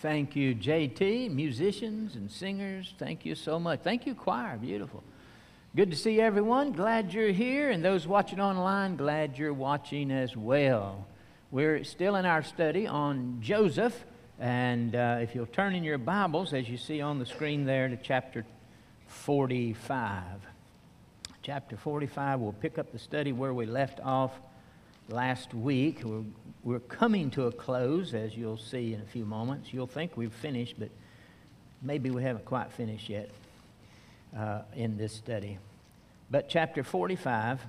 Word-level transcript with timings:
Thank 0.00 0.36
you, 0.36 0.54
JT, 0.54 1.30
musicians 1.30 2.16
and 2.16 2.30
singers. 2.30 2.92
Thank 2.98 3.24
you 3.24 3.34
so 3.34 3.58
much. 3.58 3.80
Thank 3.80 4.06
you, 4.06 4.14
choir. 4.14 4.58
Beautiful. 4.58 5.02
Good 5.74 5.90
to 5.90 5.96
see 5.96 6.20
everyone. 6.20 6.72
Glad 6.72 7.14
you're 7.14 7.32
here. 7.32 7.70
And 7.70 7.82
those 7.82 8.06
watching 8.06 8.38
online, 8.38 8.96
glad 8.96 9.38
you're 9.38 9.54
watching 9.54 10.10
as 10.10 10.36
well. 10.36 11.06
We're 11.50 11.82
still 11.82 12.16
in 12.16 12.26
our 12.26 12.42
study 12.42 12.86
on 12.86 13.38
Joseph. 13.40 14.04
And 14.38 14.94
uh, 14.94 15.18
if 15.22 15.34
you'll 15.34 15.46
turn 15.46 15.74
in 15.74 15.82
your 15.82 15.96
Bibles, 15.96 16.52
as 16.52 16.68
you 16.68 16.76
see 16.76 17.00
on 17.00 17.18
the 17.18 17.26
screen 17.26 17.64
there, 17.64 17.88
to 17.88 17.96
chapter 17.96 18.44
45. 19.06 20.22
Chapter 21.42 21.78
45, 21.78 22.40
we'll 22.40 22.52
pick 22.52 22.76
up 22.78 22.92
the 22.92 22.98
study 22.98 23.32
where 23.32 23.54
we 23.54 23.64
left 23.64 24.00
off 24.00 24.32
last 25.08 25.54
week. 25.54 26.02
We're, 26.04 26.24
we're 26.62 26.80
coming 26.80 27.30
to 27.32 27.46
a 27.46 27.52
close, 27.52 28.14
as 28.14 28.36
you'll 28.36 28.56
see 28.56 28.94
in 28.94 29.00
a 29.00 29.04
few 29.04 29.24
moments. 29.24 29.72
You'll 29.72 29.86
think 29.86 30.16
we've 30.16 30.32
finished, 30.32 30.76
but 30.78 30.90
maybe 31.82 32.10
we 32.10 32.22
haven't 32.22 32.44
quite 32.44 32.72
finished 32.72 33.08
yet 33.08 33.30
uh, 34.36 34.62
in 34.74 34.96
this 34.96 35.12
study. 35.12 35.58
But 36.30 36.48
chapter 36.48 36.82
45, 36.82 37.60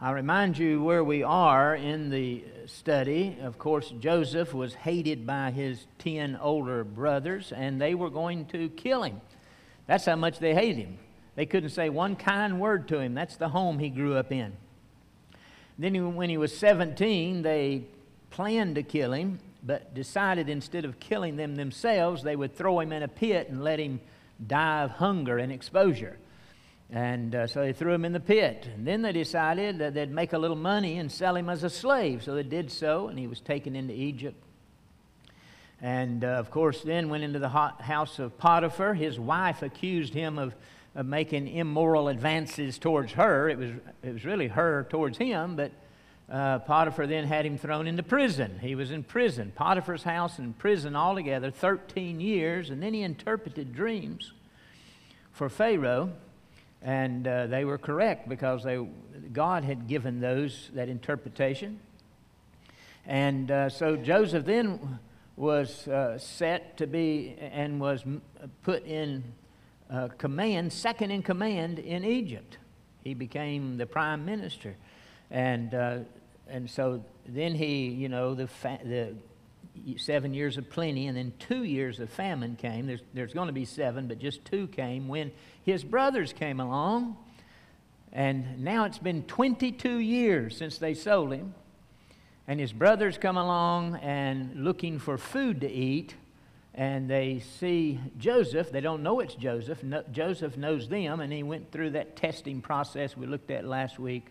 I'll 0.00 0.14
remind 0.14 0.58
you 0.58 0.82
where 0.82 1.04
we 1.04 1.22
are 1.22 1.74
in 1.74 2.10
the 2.10 2.44
study. 2.66 3.38
Of 3.40 3.58
course, 3.58 3.92
Joseph 4.00 4.52
was 4.52 4.74
hated 4.74 5.26
by 5.26 5.52
his 5.52 5.86
ten 5.98 6.36
older 6.36 6.84
brothers, 6.84 7.52
and 7.52 7.80
they 7.80 7.94
were 7.94 8.10
going 8.10 8.46
to 8.46 8.68
kill 8.70 9.04
him. 9.04 9.20
That's 9.86 10.04
how 10.04 10.16
much 10.16 10.38
they 10.40 10.52
hated 10.52 10.78
him. 10.78 10.98
They 11.36 11.46
couldn't 11.46 11.70
say 11.70 11.90
one 11.90 12.16
kind 12.16 12.60
word 12.60 12.88
to 12.88 12.98
him. 12.98 13.14
That's 13.14 13.36
the 13.36 13.48
home 13.48 13.78
he 13.78 13.88
grew 13.88 14.16
up 14.16 14.32
in. 14.32 14.52
Then, 15.78 16.14
when 16.14 16.30
he 16.30 16.38
was 16.38 16.56
17, 16.56 17.42
they 17.42 17.84
planned 18.30 18.76
to 18.76 18.82
kill 18.82 19.12
him, 19.12 19.38
but 19.62 19.94
decided 19.94 20.48
instead 20.48 20.84
of 20.84 20.98
killing 21.00 21.36
them 21.36 21.56
themselves, 21.56 22.22
they 22.22 22.36
would 22.36 22.56
throw 22.56 22.80
him 22.80 22.92
in 22.92 23.02
a 23.02 23.08
pit 23.08 23.48
and 23.48 23.62
let 23.62 23.78
him 23.78 24.00
die 24.46 24.82
of 24.82 24.92
hunger 24.92 25.38
and 25.38 25.52
exposure. 25.52 26.18
And 26.90 27.34
uh, 27.34 27.46
so 27.46 27.60
they 27.60 27.72
threw 27.72 27.92
him 27.92 28.04
in 28.04 28.12
the 28.12 28.20
pit. 28.20 28.68
And 28.74 28.86
then 28.86 29.02
they 29.02 29.12
decided 29.12 29.78
that 29.78 29.94
they'd 29.94 30.10
make 30.10 30.32
a 30.32 30.38
little 30.38 30.56
money 30.56 30.98
and 30.98 31.10
sell 31.10 31.34
him 31.34 31.48
as 31.48 31.64
a 31.64 31.70
slave. 31.70 32.22
So 32.22 32.34
they 32.34 32.44
did 32.44 32.70
so, 32.70 33.08
and 33.08 33.18
he 33.18 33.26
was 33.26 33.40
taken 33.40 33.74
into 33.74 33.92
Egypt. 33.92 34.40
And 35.82 36.24
uh, 36.24 36.28
of 36.28 36.50
course, 36.50 36.82
then 36.82 37.08
went 37.08 37.24
into 37.24 37.38
the 37.38 37.48
house 37.48 38.18
of 38.18 38.38
Potiphar. 38.38 38.94
His 38.94 39.18
wife 39.18 39.62
accused 39.62 40.14
him 40.14 40.38
of 40.38 40.54
of 40.96 41.04
making 41.04 41.46
immoral 41.46 42.08
advances 42.08 42.78
towards 42.78 43.12
her. 43.12 43.50
It 43.50 43.58
was, 43.58 43.70
it 44.02 44.14
was 44.14 44.24
really 44.24 44.48
her 44.48 44.86
towards 44.88 45.18
him, 45.18 45.54
but 45.54 45.70
uh, 46.32 46.58
Potiphar 46.60 47.06
then 47.06 47.26
had 47.26 47.44
him 47.44 47.58
thrown 47.58 47.86
into 47.86 48.02
prison. 48.02 48.58
He 48.60 48.74
was 48.74 48.90
in 48.90 49.04
prison, 49.04 49.52
Potiphar's 49.54 50.02
house 50.02 50.38
and 50.38 50.58
prison 50.58 50.96
altogether, 50.96 51.50
13 51.50 52.18
years, 52.18 52.70
and 52.70 52.82
then 52.82 52.94
he 52.94 53.02
interpreted 53.02 53.74
dreams 53.74 54.32
for 55.32 55.50
Pharaoh, 55.50 56.12
and 56.80 57.28
uh, 57.28 57.46
they 57.46 57.66
were 57.66 57.78
correct 57.78 58.26
because 58.26 58.64
they, 58.64 58.84
God 59.32 59.64
had 59.64 59.86
given 59.86 60.20
those 60.20 60.70
that 60.72 60.88
interpretation. 60.88 61.78
And 63.04 63.50
uh, 63.50 63.68
so 63.68 63.96
Joseph 63.96 64.46
then 64.46 64.98
was 65.36 65.86
uh, 65.86 66.18
set 66.18 66.78
to 66.78 66.86
be 66.86 67.36
and 67.38 67.78
was 67.78 68.02
put 68.62 68.84
in 68.86 69.22
uh, 69.90 70.08
command, 70.18 70.72
second 70.72 71.10
in 71.10 71.22
command 71.22 71.78
in 71.78 72.04
Egypt. 72.04 72.58
He 73.04 73.14
became 73.14 73.76
the 73.76 73.86
prime 73.86 74.24
minister. 74.24 74.76
And, 75.30 75.74
uh, 75.74 75.98
and 76.48 76.68
so 76.68 77.04
then 77.26 77.54
he, 77.54 77.88
you 77.88 78.08
know, 78.08 78.34
the, 78.34 78.48
fa- 78.48 78.80
the 78.84 79.14
seven 79.96 80.34
years 80.34 80.56
of 80.56 80.68
plenty 80.70 81.06
and 81.06 81.16
then 81.16 81.32
two 81.38 81.64
years 81.64 82.00
of 82.00 82.10
famine 82.10 82.56
came. 82.56 82.86
There's, 82.86 83.02
there's 83.14 83.32
going 83.32 83.46
to 83.48 83.52
be 83.52 83.64
seven, 83.64 84.08
but 84.08 84.18
just 84.18 84.44
two 84.44 84.66
came 84.68 85.08
when 85.08 85.32
his 85.62 85.84
brothers 85.84 86.32
came 86.32 86.60
along. 86.60 87.16
And 88.12 88.64
now 88.64 88.84
it's 88.84 88.98
been 88.98 89.24
22 89.24 89.98
years 89.98 90.56
since 90.56 90.78
they 90.78 90.94
sold 90.94 91.32
him. 91.32 91.54
And 92.48 92.60
his 92.60 92.72
brothers 92.72 93.18
come 93.18 93.36
along 93.36 93.96
and 93.96 94.64
looking 94.64 94.98
for 94.98 95.18
food 95.18 95.60
to 95.62 95.70
eat 95.70 96.14
and 96.76 97.08
they 97.08 97.42
see 97.58 97.98
Joseph. 98.18 98.70
They 98.70 98.82
don't 98.82 99.02
know 99.02 99.20
it's 99.20 99.34
Joseph. 99.34 99.82
No, 99.82 100.04
Joseph 100.12 100.58
knows 100.58 100.88
them, 100.88 101.20
and 101.20 101.32
he 101.32 101.42
went 101.42 101.72
through 101.72 101.90
that 101.90 102.16
testing 102.16 102.60
process 102.60 103.16
we 103.16 103.26
looked 103.26 103.50
at 103.50 103.64
last 103.64 103.98
week. 103.98 104.26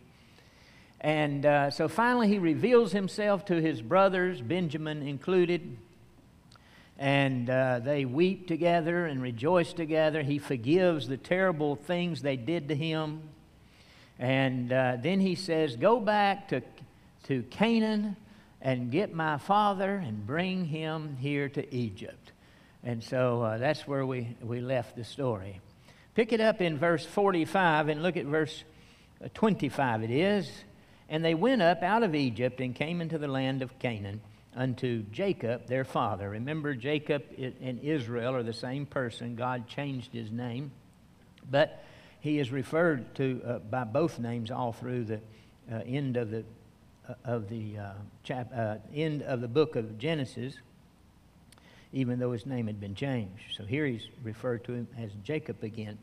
And 1.01 1.44
uh, 1.45 1.72
so 1.72 1.88
finally, 1.88 2.28
he 2.28 2.38
reveals 2.38 2.91
himself 2.91 3.45
to 3.45 3.59
his 3.59 3.81
brothers, 3.81 4.41
Benjamin 4.41 5.01
included. 5.01 5.78
And 6.97 7.50
uh, 7.50 7.79
they 7.79 8.06
weep 8.06 8.47
together 8.47 9.07
and 9.07 9.22
rejoice 9.22 9.73
together. 9.73 10.22
He 10.22 10.38
forgives 10.38 11.07
the 11.07 11.17
terrible 11.17 11.75
things 11.75 12.22
they 12.22 12.38
did 12.38 12.69
to 12.69 12.75
him. 12.75 13.23
And 14.19 14.72
uh, 14.72 14.97
then 15.01 15.19
he 15.19 15.33
says, 15.33 15.75
Go 15.75 16.00
back 16.00 16.47
to, 16.50 16.62
to 17.23 17.41
Canaan 17.44 18.16
and 18.62 18.91
get 18.91 19.13
my 19.13 19.38
father 19.39 19.95
and 19.95 20.25
bring 20.25 20.66
him 20.66 21.17
here 21.19 21.50
to 21.50 21.75
Egypt. 21.75 22.31
And 22.85 23.03
so 23.03 23.41
uh, 23.41 23.57
that's 23.57 23.88
where 23.88 24.06
we, 24.06 24.38
we 24.44 24.62
left 24.62 24.96
the 24.96 25.03
story. 25.03 25.59
Pick 26.13 26.31
it 26.31 26.40
up 26.40 26.62
in 26.62 26.78
verse 26.78 27.03
45 27.03 27.90
and 27.90 28.03
look 28.03 28.16
at 28.16 28.25
verse 28.25 28.63
uh, 29.23 29.28
25, 29.34 30.03
it 30.03 30.12
is. 30.12 30.50
And 31.09 31.25
they 31.25 31.34
went 31.34 31.63
up 31.63 31.81
out 31.81 32.03
of 32.03 32.13
Egypt 32.13 32.62
and 32.62 32.75
came 32.75 33.01
into 33.01 33.18
the 33.18 33.28
land 33.28 33.63
of 33.63 33.78
Canaan 33.79 34.22
unto 34.56 35.03
Jacob, 35.12 35.68
their 35.68 35.84
father. 35.84 36.29
Remember, 36.29 36.75
Jacob 36.75 37.24
and 37.38 37.79
Israel 37.81 38.35
are 38.35 38.44
the 38.44 38.53
same 38.53 38.85
person. 38.85 39.35
God 39.35 39.68
changed 39.68 40.13
his 40.13 40.31
name. 40.31 40.72
But 41.50 41.84
he 42.22 42.40
is 42.40 42.51
referred 42.51 43.16
to 43.16 43.41
uh, 43.45 43.59
by 43.59 43.84
both 43.84 44.19
names 44.19 44.51
all 44.51 44.74
through 44.74 45.06
the 45.06 45.19
uh, 45.72 45.81
end 45.85 46.18
of 46.18 46.29
the, 46.29 46.44
uh, 47.09 47.13
of 47.24 47.50
the 47.50 47.78
uh, 47.79 47.91
chap, 48.24 48.51
end 48.94 49.24
of 49.24 49.41
the 49.41 49.47
book 49.47 49.75
of 49.75 49.97
Genesis 49.97 50.56
even 51.95 52.19
though 52.19 52.33
his 52.33 52.45
name 52.45 52.67
had 52.67 52.79
been 52.79 52.94
changed. 52.94 53.56
So 53.56 53.63
here 53.63 53.85
he's 53.85 54.09
referred 54.22 54.66
to 54.66 54.73
him 54.73 54.88
as 55.00 55.11
Jacob 55.23 55.63
again. 55.63 55.97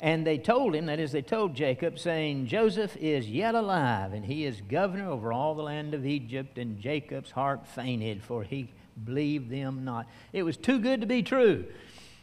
And 0.00 0.26
they 0.26 0.38
told 0.38 0.74
him, 0.74 0.86
that 0.86 0.98
is, 0.98 1.12
they 1.12 1.22
told 1.22 1.54
Jacob, 1.54 1.98
saying, 1.98 2.46
Joseph 2.46 2.96
is 2.96 3.28
yet 3.28 3.54
alive, 3.54 4.14
and 4.14 4.24
he 4.24 4.46
is 4.46 4.62
governor 4.62 5.10
over 5.10 5.30
all 5.30 5.54
the 5.54 5.62
land 5.62 5.92
of 5.92 6.06
Egypt. 6.06 6.56
And 6.56 6.80
Jacob's 6.80 7.30
heart 7.30 7.66
fainted, 7.66 8.22
for 8.22 8.42
he 8.42 8.70
believed 9.04 9.50
them 9.50 9.84
not. 9.84 10.06
It 10.32 10.42
was 10.42 10.56
too 10.56 10.78
good 10.78 11.02
to 11.02 11.06
be 11.06 11.22
true. 11.22 11.66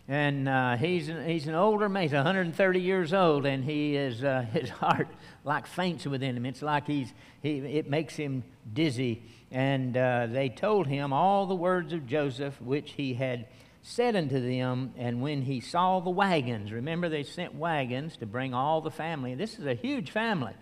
And 0.07 0.49
uh, 0.49 0.75
he's, 0.75 1.07
an, 1.07 1.23
he's 1.27 1.47
an 1.47 1.53
older 1.53 1.87
man, 1.87 2.03
he's 2.03 2.13
130 2.13 2.81
years 2.81 3.13
old, 3.13 3.45
and 3.45 3.63
he 3.63 3.95
is, 3.95 4.23
uh, 4.23 4.41
his 4.53 4.69
heart 4.69 5.07
like 5.45 5.67
faints 5.67 6.07
within 6.07 6.35
him. 6.35 6.47
It's 6.47 6.63
like 6.63 6.87
he's, 6.87 7.13
he, 7.43 7.59
it 7.59 7.87
makes 7.87 8.15
him 8.15 8.43
dizzy 8.73 9.21
and 9.51 9.97
uh, 9.97 10.27
they 10.27 10.49
told 10.49 10.87
him 10.87 11.11
all 11.11 11.45
the 11.45 11.55
words 11.55 11.91
of 11.91 12.07
Joseph 12.07 12.59
which 12.61 12.93
he 12.93 13.13
had 13.13 13.47
said 13.81 14.15
unto 14.15 14.39
them. 14.39 14.93
And 14.97 15.21
when 15.21 15.41
he 15.41 15.59
saw 15.59 15.99
the 15.99 16.09
wagons, 16.09 16.71
remember 16.71 17.09
they 17.09 17.23
sent 17.23 17.55
wagons 17.55 18.15
to 18.17 18.25
bring 18.25 18.53
all 18.53 18.81
the 18.81 18.91
family. 18.91 19.35
This 19.35 19.59
is 19.59 19.65
a 19.65 19.73
huge 19.73 20.11
family. 20.11 20.53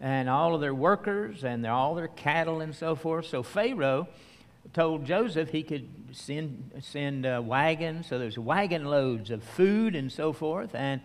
And 0.00 0.28
all 0.28 0.54
of 0.54 0.60
their 0.60 0.74
workers 0.74 1.44
and 1.44 1.64
their, 1.64 1.72
all 1.72 1.94
their 1.94 2.08
cattle 2.08 2.60
and 2.60 2.74
so 2.74 2.96
forth. 2.96 3.26
So 3.26 3.42
Pharaoh 3.42 4.08
told 4.72 5.04
Joseph 5.04 5.50
he 5.50 5.62
could 5.62 5.88
send, 6.12 6.72
send 6.80 7.26
uh, 7.26 7.40
wagons. 7.44 8.08
So 8.08 8.18
there's 8.18 8.38
wagon 8.38 8.86
loads 8.86 9.30
of 9.30 9.44
food 9.44 9.94
and 9.94 10.10
so 10.10 10.32
forth. 10.32 10.74
And, 10.74 11.00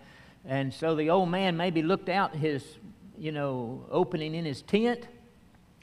and 0.45 0.73
so 0.73 0.95
the 0.95 1.11
old 1.11 1.29
man 1.29 1.57
maybe 1.57 1.83
looked 1.83 2.09
out 2.09 2.35
his, 2.35 2.65
you 3.17 3.31
know, 3.31 3.85
opening 3.91 4.33
in 4.33 4.45
his 4.45 4.63
tent 4.63 5.07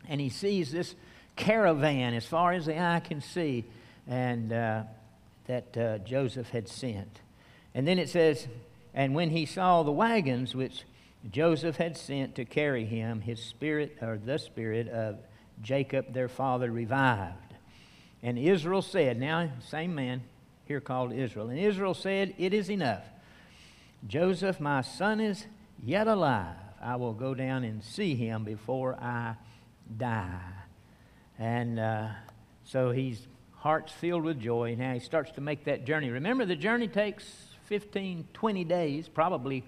and 0.08 0.20
he 0.20 0.28
sees 0.28 0.72
this 0.72 0.94
caravan 1.36 2.14
as 2.14 2.26
far 2.26 2.52
as 2.52 2.66
the 2.66 2.80
eye 2.80 3.00
can 3.00 3.20
see, 3.20 3.64
and 4.08 4.52
uh, 4.52 4.82
that 5.46 5.76
uh, 5.76 5.99
Joseph 5.99 6.49
had 6.49 6.69
sent. 6.69 7.20
And 7.75 7.87
then 7.87 7.99
it 7.99 8.08
says, 8.08 8.49
And 8.94 9.14
when 9.14 9.31
he 9.31 9.46
saw 9.46 9.82
the 9.82 9.93
wagons 9.93 10.55
which 10.55 10.84
Joseph 11.31 11.76
had 11.76 11.96
sent 11.96 12.34
to 12.37 12.44
carry 12.44 12.84
him, 12.84 13.20
his 13.20 13.40
spirit, 13.40 13.99
or 14.00 14.19
the 14.19 14.38
spirit 14.38 14.88
of 14.88 15.19
Jacob 15.62 16.12
their 16.12 16.28
father, 16.28 16.70
revived. 16.70 17.55
And 18.22 18.38
Israel 18.38 18.82
said, 18.82 19.19
Now, 19.19 19.50
same 19.61 19.94
man 19.94 20.22
here 20.64 20.81
called 20.81 21.12
Israel. 21.12 21.50
And 21.50 21.58
Israel 21.58 21.94
said, 21.94 22.34
It 22.38 22.55
is 22.55 22.70
enough. 22.70 23.05
Joseph, 24.06 24.61
my 24.61 24.82
son, 24.82 25.20
is 25.20 25.46
yet 25.82 26.06
alive. 26.06 26.56
I 26.81 26.96
will 26.96 27.14
go 27.14 27.34
down 27.34 27.64
and 27.64 27.82
see 27.82 28.14
him 28.14 28.44
before 28.44 28.94
I 29.00 29.34
die. 29.96 30.56
And 31.38 31.79
uh, 31.79 32.09
so 32.65 32.91
he's 32.91 33.27
heart's 33.53 33.93
filled 33.93 34.25
with 34.25 34.41
joy. 34.41 34.77
Now 34.79 34.94
he 34.94 35.00
starts 35.00 35.33
to 35.33 35.41
make 35.41 35.65
that 35.65 35.85
journey. 35.85 36.11
Remember, 36.11 36.44
the 36.44 36.56
journey 36.56 36.88
takes 36.88 37.25
15, 37.65 38.29
20 38.33 38.65
days, 38.65 39.09
probably 39.09 39.65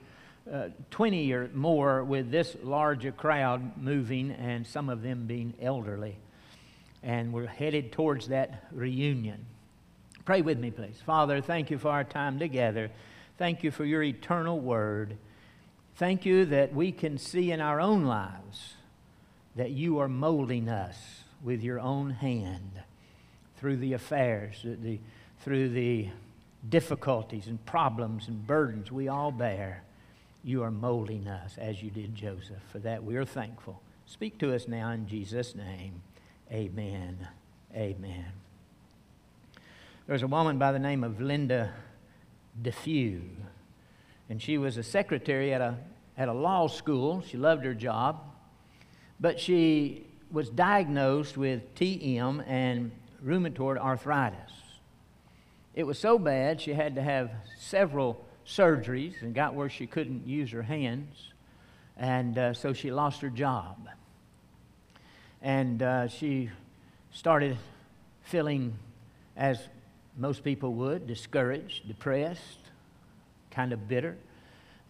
uh, 0.53 0.69
20 0.91 1.33
or 1.33 1.51
more, 1.53 2.05
with 2.05 2.31
this 2.31 2.57
large 2.63 3.05
a 3.05 3.13
crowd 3.13 3.77
moving 3.77 4.31
and 4.31 4.67
some 4.67 4.89
of 4.89 5.03
them 5.03 5.27
being 5.27 5.55
elderly. 5.61 6.17
and 7.03 7.33
we're 7.33 7.47
headed 7.47 7.93
towards 7.93 8.29
that 8.29 8.65
reunion. 8.73 9.47
Pray 10.25 10.43
with 10.43 10.59
me, 10.59 10.71
please. 10.71 11.01
Father, 11.07 11.41
thank 11.41 11.71
you 11.71 11.79
for 11.79 11.91
our 11.91 12.05
time 12.05 12.39
together. 12.39 12.91
Thank 13.37 13.63
you 13.63 13.71
for 13.71 13.85
your 13.85 14.03
eternal 14.03 14.59
word. 14.59 15.17
Thank 15.97 16.27
you 16.27 16.45
that 16.47 16.75
we 16.75 16.93
can 16.93 17.19
see 17.19 17.51
in 17.51 17.61
our 17.61 17.81
own 17.81 18.05
lives 18.05 18.75
that 19.57 19.71
you 19.71 19.99
are 19.99 20.09
molding 20.09 20.69
us 20.69 21.18
with 21.43 21.63
your 21.63 21.81
own 21.81 22.11
hand 22.11 22.83
through 23.57 23.77
the 23.77 23.93
affairs, 23.93 24.65
the, 24.65 24.99
through 25.41 25.69
the 25.71 26.09
difficulties 26.69 27.47
and 27.47 27.65
problems 27.67 28.29
and 28.29 28.47
burdens 28.47 28.91
we 28.91 29.09
all 29.09 29.31
bear. 29.31 29.83
You 30.45 30.63
are 30.63 30.71
molding 30.71 31.29
us 31.29 31.57
as 31.59 31.83
you 31.83 31.91
did 31.91 32.15
Joseph. 32.15 32.63
For 32.71 32.79
that 32.81 33.03
we 33.05 33.17
are 33.17 33.25
thankful. 33.25 33.81
Speak 34.07 34.39
to 34.39 34.55
us 34.55 34.69
now 34.69 34.91
in 34.91 35.07
Jesus' 35.07 35.55
name. 35.55 36.03
Amen. 36.51 37.29
Amen. 37.75 38.27
There's 40.07 40.23
a 40.23 40.27
woman 40.27 40.59
by 40.59 40.73
the 40.73 40.79
name 40.79 41.05
of 41.05 41.21
Linda 41.21 41.71
DeFew, 42.63 43.21
and 44.31 44.41
she 44.41 44.57
was 44.57 44.79
a 44.79 44.83
secretary 44.83 45.53
at 45.53 45.61
a, 45.61 45.77
at 46.17 46.29
a 46.29 46.33
law 46.33 46.67
school. 46.67 47.23
She 47.29 47.37
loved 47.37 47.65
her 47.65 47.75
job, 47.75 48.23
but 49.21 49.39
she 49.39 50.07
was 50.31 50.51
diagnosed 50.51 51.37
with 51.37 51.75
TM 51.75 52.45
and 52.47 52.91
rheumatoid 53.25 53.79
arthritis. 53.79 54.53
It 55.75 55.85
was 55.85 55.99
so 55.99 56.19
bad 56.19 56.61
she 56.61 56.75
had 56.75 56.95
to 56.97 57.03
have 57.03 57.31
several 57.59 58.25
surgeries 58.47 59.21
and 59.23 59.35
got 59.35 59.55
where 59.55 59.69
she 59.69 59.87
couldn't 59.87 60.27
use 60.27 60.51
her 60.51 60.63
hands, 60.63 61.33
and 61.97 62.37
uh, 62.37 62.55
so 62.55 62.73
she 62.73 62.91
lost 62.91 63.21
her 63.21 63.31
job. 63.31 63.89
And 65.41 65.83
uh, 65.83 66.09
she 66.09 66.51
started 67.13 67.57
feeling, 68.23 68.77
as 69.37 69.61
most 70.17 70.43
people 70.43 70.75
would, 70.75 71.07
discouraged, 71.07 71.87
depressed, 71.87 72.59
kind 73.51 73.73
of 73.73 73.89
bitter, 73.89 74.17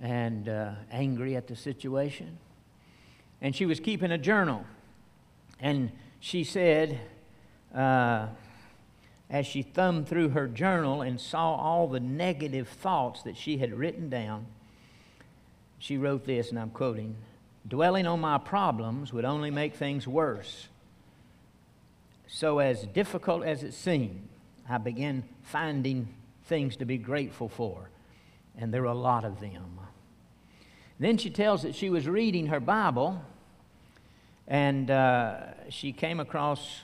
and 0.00 0.48
uh, 0.48 0.72
angry 0.90 1.36
at 1.36 1.46
the 1.48 1.56
situation. 1.56 2.38
And 3.40 3.54
she 3.54 3.66
was 3.66 3.78
keeping 3.78 4.10
a 4.10 4.18
journal. 4.18 4.64
And 5.60 5.90
she 6.20 6.44
said, 6.44 7.00
uh, 7.74 8.28
as 9.30 9.46
she 9.46 9.62
thumbed 9.62 10.08
through 10.08 10.30
her 10.30 10.48
journal 10.48 11.02
and 11.02 11.20
saw 11.20 11.54
all 11.54 11.88
the 11.88 12.00
negative 12.00 12.68
thoughts 12.68 13.22
that 13.22 13.36
she 13.36 13.58
had 13.58 13.72
written 13.74 14.08
down, 14.08 14.46
she 15.78 15.96
wrote 15.96 16.24
this, 16.24 16.50
and 16.50 16.58
I'm 16.58 16.70
quoting 16.70 17.16
Dwelling 17.66 18.06
on 18.06 18.20
my 18.20 18.38
problems 18.38 19.12
would 19.12 19.26
only 19.26 19.50
make 19.50 19.74
things 19.74 20.08
worse. 20.08 20.68
So, 22.26 22.60
as 22.60 22.86
difficult 22.86 23.44
as 23.44 23.62
it 23.62 23.74
seemed, 23.74 24.28
I 24.68 24.78
began 24.78 25.24
finding 25.42 26.08
things 26.44 26.76
to 26.76 26.86
be 26.86 26.96
grateful 26.96 27.48
for, 27.48 27.90
and 28.56 28.72
there 28.72 28.82
are 28.82 28.86
a 28.86 28.94
lot 28.94 29.24
of 29.24 29.40
them. 29.40 29.80
Then 30.98 31.16
she 31.16 31.30
tells 31.30 31.62
that 31.62 31.74
she 31.74 31.90
was 31.90 32.08
reading 32.08 32.46
her 32.46 32.60
Bible, 32.60 33.22
and 34.48 34.90
uh, 34.90 35.36
she 35.68 35.92
came 35.92 36.20
across 36.20 36.80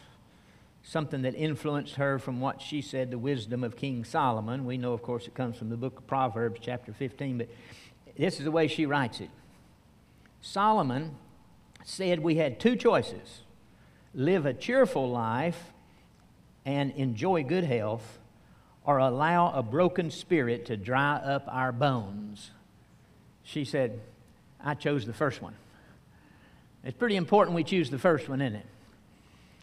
something 0.82 1.22
that 1.22 1.34
influenced 1.34 1.94
her 1.94 2.18
from 2.18 2.38
what 2.38 2.60
she 2.60 2.82
said 2.82 3.10
the 3.10 3.18
wisdom 3.18 3.64
of 3.64 3.74
King 3.74 4.04
Solomon. 4.04 4.66
We 4.66 4.76
know, 4.76 4.92
of 4.92 5.02
course, 5.02 5.26
it 5.26 5.34
comes 5.34 5.56
from 5.56 5.70
the 5.70 5.76
book 5.76 5.98
of 5.98 6.06
Proverbs, 6.06 6.60
chapter 6.62 6.92
15, 6.92 7.38
but 7.38 7.48
this 8.18 8.38
is 8.38 8.44
the 8.44 8.50
way 8.50 8.68
she 8.68 8.84
writes 8.84 9.20
it. 9.20 9.30
Solomon 10.42 11.16
said 11.84 12.20
we 12.20 12.36
had 12.36 12.60
two 12.60 12.76
choices 12.76 13.40
live 14.14 14.44
a 14.46 14.52
cheerful 14.52 15.10
life 15.10 15.72
and 16.66 16.92
enjoy 16.92 17.42
good 17.42 17.64
health, 17.64 18.18
or 18.84 18.98
allow 18.98 19.50
a 19.52 19.62
broken 19.62 20.10
spirit 20.10 20.66
to 20.66 20.76
dry 20.76 21.16
up 21.16 21.44
our 21.48 21.72
bones. 21.72 22.50
She 23.42 23.64
said, 23.64 24.00
I 24.62 24.74
chose 24.74 25.06
the 25.06 25.12
first 25.12 25.42
one. 25.42 25.54
It's 26.84 26.96
pretty 26.96 27.16
important 27.16 27.54
we 27.56 27.64
choose 27.64 27.88
the 27.88 27.98
first 27.98 28.28
one, 28.28 28.42
isn't 28.42 28.56
it? 28.56 28.66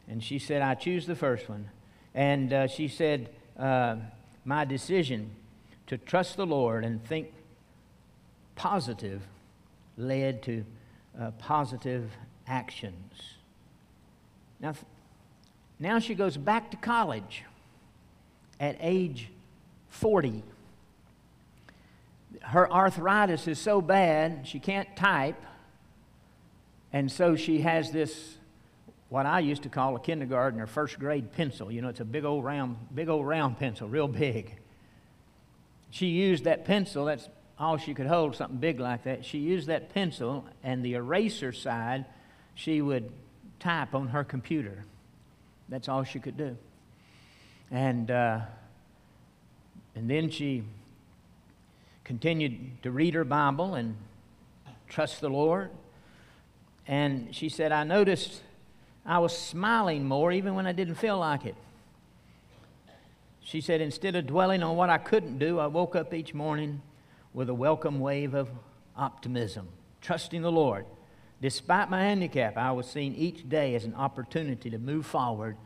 And 0.07 0.23
she 0.23 0.39
said, 0.39 0.63
I 0.63 0.73
choose 0.73 1.05
the 1.05 1.15
first 1.15 1.47
one. 1.47 1.69
And 2.15 2.51
uh, 2.51 2.67
she 2.67 2.87
said, 2.87 3.29
uh, 3.59 3.97
My 4.43 4.65
decision 4.65 5.29
to 5.85 5.97
trust 5.97 6.35
the 6.35 6.47
Lord 6.47 6.83
and 6.83 7.03
think 7.05 7.31
positive 8.55 9.21
led 9.97 10.41
to 10.43 10.65
uh, 11.19 11.31
positive 11.37 12.09
actions. 12.47 13.13
Now, 14.59 14.73
now 15.79 15.99
she 15.99 16.15
goes 16.15 16.37
back 16.37 16.71
to 16.71 16.77
college 16.77 17.43
at 18.59 18.77
age 18.79 19.29
40. 19.89 20.43
Her 22.41 22.71
arthritis 22.71 23.47
is 23.47 23.59
so 23.59 23.79
bad, 23.79 24.47
she 24.47 24.59
can't 24.59 24.95
type. 24.95 25.35
And 26.93 27.11
so 27.11 27.35
she 27.35 27.61
has 27.61 27.91
this 27.91 28.37
what 29.11 29.25
I 29.25 29.39
used 29.39 29.63
to 29.63 29.69
call 29.69 29.97
a 29.97 29.99
kindergarten 29.99 30.61
or 30.61 30.67
first 30.67 30.97
grade 30.97 31.33
pencil. 31.33 31.69
You 31.69 31.81
know, 31.81 31.89
it's 31.89 31.99
a 31.99 32.05
big 32.05 32.23
old 32.23 32.45
round, 32.45 32.77
big 32.95 33.09
old 33.09 33.27
round 33.27 33.59
pencil, 33.59 33.89
real 33.89 34.07
big. 34.07 34.55
She 35.89 36.07
used 36.07 36.45
that 36.45 36.63
pencil, 36.63 37.03
that's 37.03 37.27
all 37.59 37.75
she 37.75 37.93
could 37.93 38.07
hold, 38.07 38.37
something 38.37 38.57
big 38.57 38.79
like 38.79 39.03
that. 39.03 39.25
She 39.25 39.39
used 39.39 39.67
that 39.67 39.93
pencil 39.93 40.45
and 40.63 40.83
the 40.83 40.93
eraser 40.93 41.51
side, 41.51 42.05
she 42.55 42.81
would 42.81 43.11
type 43.59 43.93
on 43.93 44.07
her 44.07 44.23
computer. 44.23 44.85
That's 45.67 45.89
all 45.89 46.05
she 46.05 46.19
could 46.19 46.37
do. 46.37 46.55
And, 47.69 48.09
uh, 48.09 48.39
and 49.93 50.09
then 50.09 50.29
she 50.29 50.63
continued 52.05 52.81
to 52.83 52.91
read 52.91 53.13
her 53.13 53.25
Bible 53.25 53.75
and 53.75 53.97
trust 54.87 55.19
the 55.19 55.29
Lord. 55.29 55.69
And 56.87 57.33
she 57.33 57.49
said, 57.49 57.71
I 57.71 57.83
noticed 57.83 58.41
I 59.05 59.19
was 59.19 59.37
smiling 59.37 60.05
more 60.07 60.31
even 60.31 60.55
when 60.55 60.67
I 60.67 60.71
didn't 60.71 60.95
feel 60.95 61.17
like 61.17 61.45
it. 61.45 61.55
She 63.43 63.61
said, 63.61 63.81
instead 63.81 64.15
of 64.15 64.27
dwelling 64.27 64.63
on 64.63 64.75
what 64.75 64.89
I 64.89 64.97
couldn't 64.97 65.39
do, 65.39 65.59
I 65.59 65.67
woke 65.67 65.95
up 65.95 66.13
each 66.13 66.33
morning 66.33 66.81
with 67.33 67.49
a 67.49 67.53
welcome 67.53 67.99
wave 67.99 68.33
of 68.33 68.49
optimism, 68.95 69.67
trusting 70.01 70.41
the 70.41 70.51
Lord. 70.51 70.85
Despite 71.41 71.89
my 71.89 72.03
handicap, 72.03 72.55
I 72.55 72.71
was 72.71 72.85
seeing 72.85 73.15
each 73.15 73.49
day 73.49 73.73
as 73.73 73.83
an 73.83 73.95
opportunity 73.95 74.69
to 74.69 74.77
move 74.77 75.05
forward 75.05 75.57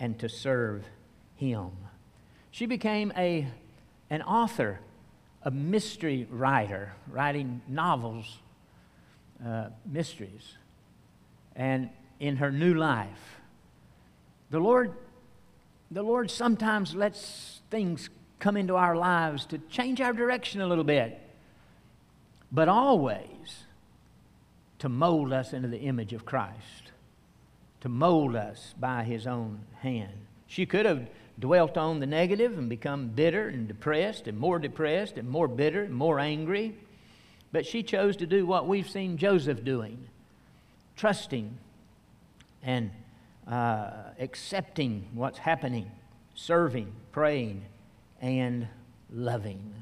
and 0.00 0.18
to 0.20 0.28
serve 0.28 0.84
Him. 1.36 1.70
She 2.50 2.66
became 2.66 3.12
a, 3.16 3.46
an 4.08 4.22
author, 4.22 4.80
a 5.42 5.50
mystery 5.50 6.26
writer, 6.30 6.92
writing 7.08 7.60
novels, 7.68 8.38
uh, 9.44 9.68
mysteries. 9.84 10.56
And 11.54 11.90
in 12.22 12.36
her 12.36 12.52
new 12.52 12.72
life. 12.72 13.40
The 14.50 14.60
Lord, 14.60 14.94
the 15.90 16.04
Lord 16.04 16.30
sometimes 16.30 16.94
lets 16.94 17.62
things 17.68 18.10
come 18.38 18.56
into 18.56 18.76
our 18.76 18.94
lives 18.94 19.44
to 19.46 19.58
change 19.58 20.00
our 20.00 20.12
direction 20.12 20.60
a 20.60 20.66
little 20.68 20.84
bit, 20.84 21.20
but 22.52 22.68
always 22.68 23.64
to 24.78 24.88
mold 24.88 25.32
us 25.32 25.52
into 25.52 25.66
the 25.66 25.80
image 25.80 26.12
of 26.12 26.24
Christ, 26.24 26.92
to 27.80 27.88
mold 27.88 28.36
us 28.36 28.72
by 28.78 29.02
His 29.02 29.26
own 29.26 29.58
hand. 29.80 30.26
She 30.46 30.64
could 30.64 30.86
have 30.86 31.08
dwelt 31.40 31.76
on 31.76 31.98
the 31.98 32.06
negative 32.06 32.56
and 32.56 32.68
become 32.68 33.08
bitter 33.08 33.48
and 33.48 33.66
depressed 33.66 34.28
and 34.28 34.38
more 34.38 34.60
depressed 34.60 35.16
and 35.18 35.28
more 35.28 35.48
bitter 35.48 35.82
and 35.82 35.94
more 35.94 36.20
angry, 36.20 36.76
but 37.52 37.66
she 37.66 37.82
chose 37.82 38.16
to 38.16 38.26
do 38.26 38.46
what 38.46 38.66
we've 38.66 38.88
seen 38.88 39.18
Joseph 39.18 39.62
doing, 39.62 40.08
trusting 40.96 41.58
and 42.62 42.90
uh, 43.46 43.90
accepting 44.18 45.08
what's 45.12 45.38
happening, 45.38 45.90
serving, 46.34 46.92
praying, 47.12 47.62
and 48.20 48.66
loving. 49.12 49.74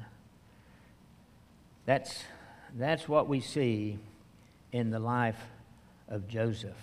That's, 1.86 2.24
that's 2.76 3.08
what 3.08 3.28
we 3.28 3.40
see 3.40 3.98
in 4.72 4.90
the 4.90 4.98
life 4.98 5.40
of 6.08 6.26
Joseph. 6.26 6.76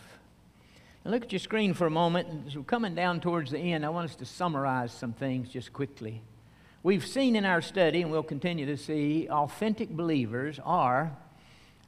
Now 1.04 1.12
look 1.12 1.24
at 1.24 1.32
your 1.32 1.40
screen 1.40 1.74
for 1.74 1.88
a 1.88 1.92
moment. 1.92 2.48
As 2.48 2.56
we're 2.56 2.64
coming 2.64 2.96
down 2.96 3.20
towards 3.20 3.52
the 3.52 3.60
end, 3.60 3.86
I 3.86 3.90
want 3.90 4.10
us 4.10 4.16
to 4.18 4.26
summarize 4.26 4.92
some 4.94 5.14
things 5.14 5.50
just 5.50 5.74
quickly. 5.74 6.22
We've 6.88 7.06
seen 7.06 7.36
in 7.36 7.44
our 7.44 7.60
study, 7.60 8.02
and 8.02 8.12
we'll 8.12 8.24
continue 8.24 8.66
to 8.68 8.78
see, 8.78 9.28
authentic 9.30 9.90
believers 9.90 10.58
are 10.64 11.12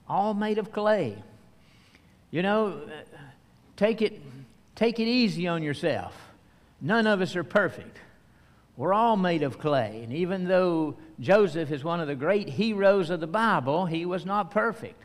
all 0.10 0.34
made 0.34 0.58
of 0.58 0.74
clay. 0.74 1.24
You 2.32 2.42
know, 2.42 2.82
take 3.78 4.02
it, 4.02 4.22
take 4.76 5.00
it 5.00 5.08
easy 5.08 5.48
on 5.48 5.64
yourself. 5.64 6.14
None 6.82 7.08
of 7.08 7.22
us 7.22 7.38
are 7.38 7.46
perfect. 7.46 7.98
We're 8.76 8.94
all 8.94 9.16
made 9.16 9.42
of 9.42 9.58
clay. 9.58 10.02
And 10.04 10.12
even 10.12 10.50
though 10.50 10.98
Joseph 11.22 11.72
is 11.72 11.82
one 11.82 12.02
of 12.02 12.10
the 12.10 12.16
great 12.16 12.50
heroes 12.50 13.10
of 13.10 13.22
the 13.22 13.26
Bible, 13.26 13.86
he 13.86 14.06
was 14.06 14.26
not 14.26 14.52
perfect. 14.52 15.02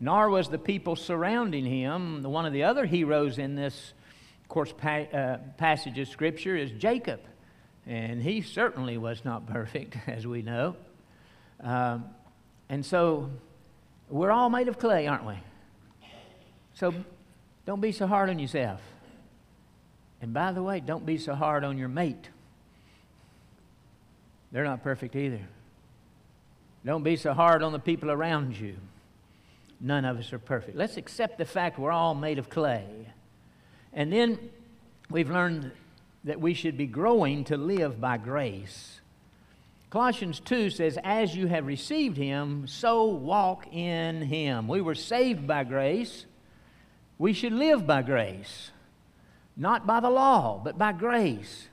Nor 0.00 0.30
was 0.30 0.48
the 0.48 0.58
people 0.58 0.96
surrounding 0.96 1.64
him. 1.64 2.24
One 2.24 2.44
of 2.44 2.52
the 2.52 2.64
other 2.64 2.86
heroes 2.86 3.38
in 3.38 3.54
this 3.54 3.92
of 4.42 4.48
course, 4.48 4.74
pa- 4.76 5.16
uh, 5.16 5.36
passage 5.58 5.96
of 6.00 6.08
Scripture 6.08 6.56
is 6.56 6.72
Jacob. 6.72 7.20
And 7.88 8.22
he 8.22 8.42
certainly 8.42 8.98
was 8.98 9.24
not 9.24 9.46
perfect, 9.52 9.96
as 10.06 10.26
we 10.26 10.42
know. 10.42 10.76
Um, 11.60 12.04
and 12.68 12.84
so 12.84 13.30
we're 14.10 14.30
all 14.30 14.50
made 14.50 14.68
of 14.68 14.78
clay, 14.78 15.06
aren't 15.08 15.26
we? 15.26 15.34
So 16.74 16.94
don't 17.66 17.80
be 17.80 17.90
so 17.90 18.06
hard 18.06 18.30
on 18.30 18.38
yourself. 18.38 18.80
And 20.20 20.32
by 20.32 20.52
the 20.52 20.62
way, 20.62 20.80
don't 20.80 21.06
be 21.06 21.18
so 21.18 21.34
hard 21.34 21.64
on 21.64 21.78
your 21.78 21.88
mate. 21.88 22.28
They're 24.52 24.64
not 24.64 24.82
perfect 24.82 25.16
either. 25.16 25.40
Don't 26.84 27.02
be 27.02 27.16
so 27.16 27.32
hard 27.32 27.62
on 27.62 27.72
the 27.72 27.78
people 27.78 28.10
around 28.10 28.56
you. 28.56 28.76
None 29.80 30.04
of 30.04 30.18
us 30.18 30.32
are 30.32 30.38
perfect. 30.38 30.76
Let's 30.76 30.96
accept 30.96 31.38
the 31.38 31.44
fact 31.44 31.78
we're 31.78 31.92
all 31.92 32.14
made 32.14 32.38
of 32.38 32.48
clay. 32.48 32.84
And 33.92 34.12
then 34.12 34.38
we've 35.10 35.30
learned 35.30 35.72
that 36.28 36.40
we 36.40 36.52
should 36.54 36.76
be 36.76 36.86
growing 36.86 37.42
to 37.44 37.56
live 37.56 38.00
by 38.00 38.18
grace. 38.18 39.00
Colossians 39.90 40.40
2 40.40 40.68
says, 40.68 40.98
As 41.02 41.34
you 41.34 41.46
have 41.46 41.66
received 41.66 42.18
him, 42.18 42.66
so 42.66 43.06
walk 43.06 43.66
in 43.72 44.20
him. 44.20 44.68
We 44.68 44.82
were 44.82 44.94
saved 44.94 45.46
by 45.46 45.64
grace. 45.64 46.26
We 47.16 47.32
should 47.32 47.54
live 47.54 47.86
by 47.86 48.02
grace, 48.02 48.70
not 49.56 49.86
by 49.86 50.00
the 50.00 50.10
law, 50.10 50.60
but 50.62 50.76
by 50.76 50.92
grace. 50.92 51.68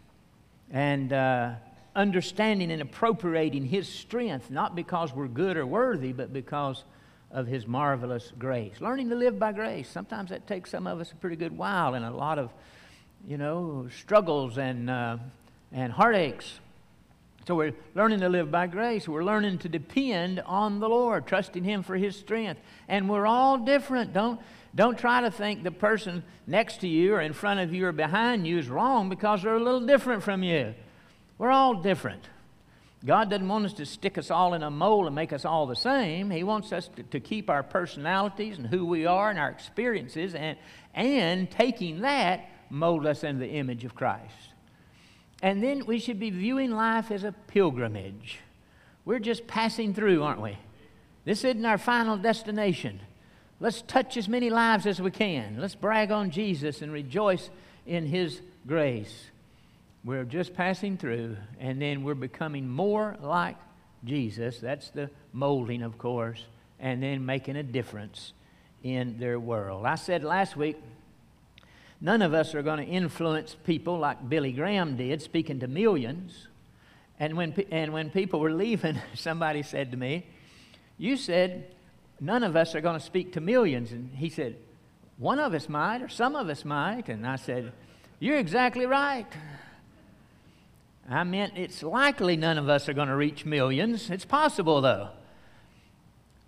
And 0.71 1.11
uh, 1.11 1.55
understanding 1.93 2.71
and 2.71 2.81
appropriating 2.81 3.65
his 3.65 3.89
strength, 3.89 4.49
not 4.49 4.73
because 4.73 5.13
we're 5.13 5.27
good 5.27 5.57
or 5.57 5.65
worthy, 5.65 6.13
but 6.13 6.31
because 6.31 6.85
of 7.29 7.45
his 7.45 7.67
marvelous 7.67 8.31
grace. 8.39 8.79
Learning 8.79 9.09
to 9.09 9.15
live 9.15 9.37
by 9.37 9.51
grace. 9.51 9.89
Sometimes 9.89 10.29
that 10.29 10.47
takes 10.47 10.71
some 10.71 10.87
of 10.87 11.01
us 11.01 11.11
a 11.11 11.15
pretty 11.15 11.35
good 11.35 11.57
while 11.57 11.93
and 11.93 12.05
a 12.05 12.11
lot 12.11 12.39
of, 12.39 12.51
you 13.27 13.37
know, 13.37 13.87
struggles 13.99 14.57
and, 14.57 14.89
uh, 14.89 15.17
and 15.71 15.91
heartaches. 15.91 16.59
So 17.47 17.55
we're 17.55 17.73
learning 17.93 18.21
to 18.21 18.29
live 18.29 18.51
by 18.51 18.67
grace. 18.67 19.07
We're 19.07 19.23
learning 19.23 19.59
to 19.59 19.69
depend 19.69 20.39
on 20.41 20.79
the 20.79 20.89
Lord, 20.89 21.27
trusting 21.27 21.63
Him 21.63 21.83
for 21.83 21.95
His 21.95 22.15
strength. 22.15 22.59
And 22.87 23.09
we're 23.09 23.27
all 23.27 23.57
different. 23.57 24.13
Don't, 24.13 24.39
don't 24.73 24.97
try 24.97 25.21
to 25.21 25.29
think 25.29 25.63
the 25.63 25.71
person 25.71 26.23
next 26.47 26.81
to 26.81 26.87
you 26.87 27.13
or 27.13 27.21
in 27.21 27.33
front 27.33 27.59
of 27.59 27.73
you 27.73 27.85
or 27.85 27.91
behind 27.91 28.47
you 28.47 28.57
is 28.57 28.67
wrong 28.67 29.09
because 29.09 29.43
they're 29.43 29.55
a 29.55 29.63
little 29.63 29.85
different 29.85 30.23
from 30.23 30.41
you. 30.41 30.73
We're 31.37 31.51
all 31.51 31.75
different. 31.75 32.23
God 33.05 33.29
doesn't 33.29 33.47
want 33.47 33.65
us 33.65 33.73
to 33.73 33.85
stick 33.85 34.17
us 34.17 34.31
all 34.31 34.55
in 34.55 34.63
a 34.63 34.71
mold 34.71 35.05
and 35.05 35.13
make 35.13 35.31
us 35.31 35.45
all 35.45 35.67
the 35.67 35.75
same. 35.75 36.31
He 36.31 36.43
wants 36.43 36.71
us 36.73 36.89
to, 36.95 37.03
to 37.03 37.19
keep 37.19 37.51
our 37.51 37.61
personalities 37.61 38.57
and 38.57 38.65
who 38.65 38.85
we 38.85 39.05
are 39.05 39.29
and 39.29 39.37
our 39.37 39.49
experiences, 39.49 40.33
and, 40.33 40.57
and 40.95 41.51
taking 41.51 42.01
that, 42.01 42.49
mold 42.69 43.05
us 43.05 43.23
into 43.23 43.39
the 43.39 43.51
image 43.51 43.83
of 43.85 43.95
Christ. 43.95 44.49
And 45.41 45.61
then 45.61 45.85
we 45.85 45.99
should 45.99 46.19
be 46.19 46.29
viewing 46.29 46.71
life 46.71 47.11
as 47.11 47.23
a 47.23 47.31
pilgrimage. 47.31 48.39
We're 49.03 49.19
just 49.19 49.47
passing 49.47 49.93
through, 49.93 50.23
aren't 50.23 50.41
we? 50.41 50.57
This 51.25 51.43
isn't 51.43 51.65
our 51.65 51.77
final 51.77 52.17
destination. 52.17 52.99
Let's 53.59 53.81
touch 53.81 54.17
as 54.17 54.27
many 54.27 54.49
lives 54.49 54.85
as 54.85 55.01
we 55.01 55.11
can. 55.11 55.57
Let's 55.59 55.75
brag 55.75 56.11
on 56.11 56.29
Jesus 56.31 56.81
and 56.81 56.91
rejoice 56.91 57.49
in 57.85 58.05
His 58.05 58.41
grace. 58.67 59.25
We're 60.03 60.25
just 60.25 60.53
passing 60.53 60.97
through, 60.97 61.37
and 61.59 61.81
then 61.81 62.03
we're 62.03 62.13
becoming 62.13 62.69
more 62.69 63.15
like 63.21 63.55
Jesus. 64.03 64.59
That's 64.59 64.89
the 64.91 65.09
molding, 65.33 65.81
of 65.81 65.97
course, 65.97 66.43
and 66.79 67.01
then 67.01 67.25
making 67.25 67.55
a 67.55 67.63
difference 67.63 68.33
in 68.83 69.17
their 69.17 69.39
world. 69.39 69.85
I 69.85 69.95
said 69.95 70.23
last 70.23 70.55
week, 70.55 70.77
none 72.01 72.21
of 72.21 72.33
us 72.33 72.53
are 72.55 72.61
going 72.61 72.85
to 72.85 72.91
influence 72.91 73.55
people 73.65 73.97
like 73.97 74.27
Billy 74.27 74.51
Graham 74.51 74.97
did, 74.97 75.21
speaking 75.21 75.59
to 75.59 75.67
millions. 75.67 76.47
And 77.19 77.37
when, 77.37 77.53
and 77.71 77.93
when 77.93 78.09
people 78.09 78.39
were 78.39 78.51
leaving, 78.51 78.99
somebody 79.15 79.63
said 79.63 79.91
to 79.91 79.97
me, 79.97 80.25
You 80.97 81.17
said 81.17 81.71
none 82.19 82.43
of 82.43 82.55
us 82.55 82.75
are 82.75 82.81
going 82.81 82.99
to 82.99 83.05
speak 83.05 83.33
to 83.33 83.41
millions. 83.41 83.91
And 83.91 84.15
he 84.15 84.29
said, 84.29 84.55
One 85.17 85.39
of 85.39 85.53
us 85.53 85.69
might, 85.69 86.01
or 86.01 86.09
some 86.09 86.35
of 86.35 86.49
us 86.49 86.65
might. 86.65 87.09
And 87.09 87.25
I 87.25 87.37
said, 87.37 87.71
You're 88.19 88.37
exactly 88.37 88.85
right. 88.85 89.27
I 91.09 91.23
meant 91.23 91.53
it's 91.55 91.83
likely 91.83 92.35
none 92.35 92.57
of 92.57 92.67
us 92.67 92.89
are 92.89 92.93
going 92.93 93.09
to 93.09 93.15
reach 93.15 93.45
millions. 93.45 94.09
It's 94.09 94.25
possible, 94.25 94.81
though. 94.81 95.09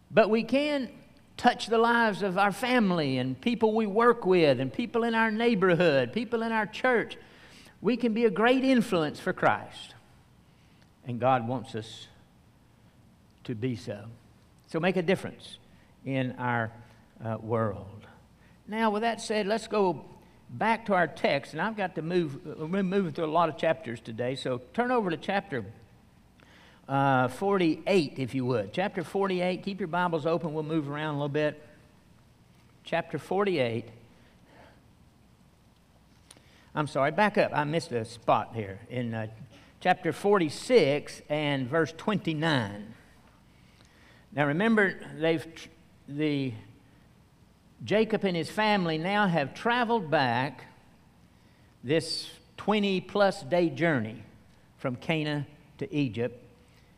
But 0.10 0.30
we 0.30 0.44
can 0.44 0.90
touch 1.38 1.68
the 1.68 1.78
lives 1.78 2.24
of 2.24 2.38
our 2.38 2.52
family 2.52 3.20
and 3.20 3.40
people 3.40 3.74
we 3.74 3.86
work 3.86 4.26
with 4.26 4.60
and 4.60 4.74
people 4.74 5.04
in 5.04 5.16
our 5.16 5.32
neighborhood, 5.32 6.12
people 6.12 6.42
in 6.42 6.52
our 6.52 6.66
church. 6.66 7.16
We 7.82 7.96
can 7.96 8.14
be 8.14 8.26
a 8.26 8.30
great 8.30 8.64
influence 8.64 9.20
for 9.20 9.34
Christ. 9.34 9.94
And 11.06 11.20
God 11.20 11.48
wants 11.48 11.76
us 11.76 12.08
to 13.46 13.56
be 13.56 13.76
so. 13.76 14.06
So 14.68 14.80
make 14.80 14.98
a 14.98 15.02
difference 15.02 15.60
in 16.06 16.34
our 16.34 16.72
uh, 17.24 17.38
world. 17.40 18.08
Now, 18.68 18.90
with 18.90 19.04
that 19.04 19.22
said, 19.22 19.48
let's 19.48 19.68
go 19.68 20.04
back 20.50 20.86
to 20.88 20.94
our 20.94 21.08
text, 21.08 21.54
and 21.54 21.62
I've 21.62 21.78
got 21.78 21.96
to 21.96 22.02
move, 22.02 22.40
we're 22.46 22.84
moving 22.84 23.14
through 23.14 23.26
a 23.26 23.28
lot 23.28 23.50
of 23.50 23.58
chapters 23.58 24.00
today, 24.00 24.36
so 24.36 24.62
turn 24.74 24.92
over 24.92 25.10
to 25.10 25.18
chapter 25.18 25.66
uh, 26.88 27.28
48, 27.28 28.14
if 28.18 28.34
you 28.34 28.46
would. 28.46 28.72
Chapter 28.74 29.04
48, 29.04 29.64
keep 29.64 29.80
your 29.80 29.88
Bibles 29.88 30.26
open, 30.26 30.54
we'll 30.54 30.64
move 30.64 30.90
around 30.90 31.16
a 31.16 31.18
little 31.18 31.30
bit. 31.30 31.62
Chapter 32.84 33.18
48. 33.18 33.86
I'm 36.74 36.88
sorry, 36.88 37.12
back 37.12 37.38
up. 37.38 37.52
I 37.54 37.64
missed 37.64 37.92
a 37.92 38.06
spot 38.06 38.52
here. 38.54 38.80
In 38.90 39.14
uh, 39.14 39.28
chapter 39.82 40.14
46 40.14 41.22
and 41.28 41.68
verse 41.68 41.94
29. 41.98 42.94
Now 44.34 44.46
remember, 44.46 44.96
they've, 45.18 45.46
the 46.08 46.54
Jacob 47.84 48.24
and 48.24 48.38
his 48.38 48.50
family 48.50 48.98
now 48.98 49.28
have 49.28 49.54
traveled 49.54 50.10
back 50.10 50.66
this 51.84 52.30
20 52.58 53.02
plus 53.02 53.44
day 53.44 53.70
journey 53.70 54.24
from 54.78 54.96
Canaan 54.96 55.46
to 55.80 55.94
Egypt. 55.94 56.47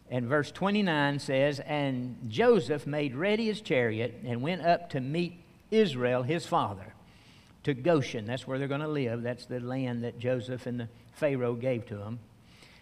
And 0.10 0.26
verse 0.26 0.52
29 0.52 1.20
says, 1.20 1.60
And 1.60 2.18
Joseph 2.28 2.88
made 2.88 3.16
ready 3.16 3.46
his 3.46 3.62
chariot 3.62 4.22
and 4.26 4.42
went 4.42 4.66
up 4.66 4.90
to 4.92 5.02
meet 5.02 5.44
Israel, 5.70 6.24
his 6.24 6.46
father, 6.46 6.94
to 7.64 7.74
Goshen. 7.74 8.26
That's 8.26 8.48
where 8.48 8.58
they're 8.58 8.68
going 8.68 8.82
to 8.82 8.88
live. 8.88 9.22
That's 9.22 9.46
the 9.46 9.60
land 9.60 10.04
that 10.04 10.18
Joseph 10.18 10.66
and 10.66 10.80
the 10.80 10.90
Pharaoh 11.14 11.54
gave 11.54 11.86
to 11.88 11.98
him. 11.98 12.20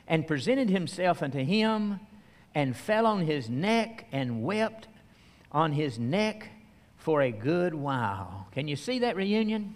And 0.08 0.26
presented 0.26 0.70
himself 0.70 1.22
unto 1.22 1.44
him 1.44 2.00
and 2.56 2.76
fell 2.76 3.06
on 3.06 3.26
his 3.26 3.50
neck 3.50 4.06
and 4.12 4.44
wept 4.44 4.88
on 5.52 5.74
his 5.74 6.00
neck 6.00 6.50
for 6.98 7.22
a 7.22 7.32
good 7.32 7.74
while. 7.74 8.48
Can 8.54 8.70
you 8.70 8.78
see 8.78 9.00
that 9.00 9.18
reunion? 9.18 9.76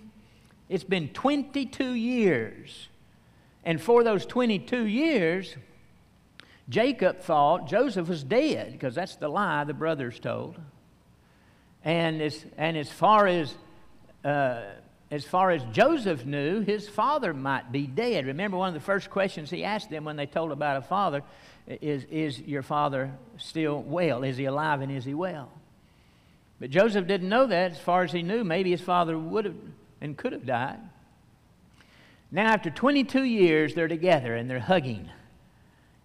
It's 0.69 0.85
been 0.85 1.09
22 1.09 1.91
years. 1.91 2.87
And 3.65 3.81
for 3.81 4.05
those 4.05 4.25
22 4.25 4.85
years, 4.85 5.55
Jacob 6.71 7.19
thought 7.19 7.67
Joseph 7.67 8.07
was 8.07 8.23
dead 8.23 8.71
because 8.71 8.95
that's 8.95 9.17
the 9.17 9.27
lie 9.27 9.65
the 9.65 9.73
brothers 9.73 10.19
told. 10.19 10.55
And 11.83 12.21
as, 12.21 12.45
and 12.57 12.77
as 12.77 12.89
far 12.89 13.27
as 13.27 13.53
uh, 14.23 14.61
as 15.11 15.25
far 15.25 15.51
as 15.51 15.61
Joseph 15.73 16.25
knew, 16.25 16.61
his 16.61 16.87
father 16.87 17.33
might 17.33 17.69
be 17.69 17.85
dead. 17.85 18.27
Remember, 18.27 18.55
one 18.55 18.69
of 18.69 18.73
the 18.73 18.79
first 18.79 19.09
questions 19.09 19.49
he 19.49 19.65
asked 19.65 19.89
them 19.89 20.05
when 20.05 20.15
they 20.15 20.25
told 20.25 20.53
about 20.53 20.77
a 20.77 20.81
father 20.81 21.21
is, 21.67 22.05
Is 22.05 22.39
your 22.39 22.63
father 22.63 23.11
still 23.37 23.81
well? 23.81 24.23
Is 24.23 24.37
he 24.37 24.45
alive 24.45 24.79
and 24.79 24.89
is 24.89 25.03
he 25.03 25.13
well? 25.13 25.51
But 26.61 26.69
Joseph 26.69 27.07
didn't 27.07 27.27
know 27.27 27.45
that. 27.47 27.71
As 27.71 27.79
far 27.79 28.03
as 28.03 28.13
he 28.13 28.23
knew, 28.23 28.45
maybe 28.45 28.71
his 28.71 28.79
father 28.79 29.17
would 29.17 29.43
have 29.43 29.55
and 29.99 30.15
could 30.15 30.31
have 30.31 30.45
died. 30.45 30.79
Now, 32.31 32.53
after 32.53 32.69
22 32.69 33.23
years, 33.23 33.75
they're 33.75 33.89
together 33.89 34.33
and 34.35 34.49
they're 34.49 34.59
hugging. 34.61 35.09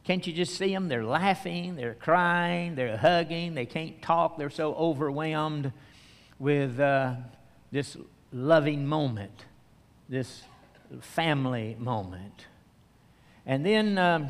Can't 0.07 0.25
you 0.25 0.33
just 0.33 0.57
see 0.57 0.73
them? 0.73 0.87
They're 0.87 1.05
laughing, 1.05 1.75
they're 1.75 1.95
crying, 1.95 2.77
they're 2.77 2.97
hugging, 2.97 3.55
they 3.55 3.67
can't 3.67 4.01
talk. 4.01 4.39
They're 4.39 4.51
so 4.51 4.73
overwhelmed 4.75 5.73
with 6.39 6.79
uh, 6.79 7.17
this 7.73 7.97
loving 8.33 8.87
moment, 8.87 9.47
this 10.09 10.45
family 11.01 11.77
moment. 11.81 12.47
And 13.45 13.67
then 13.67 13.99
um, 13.99 14.29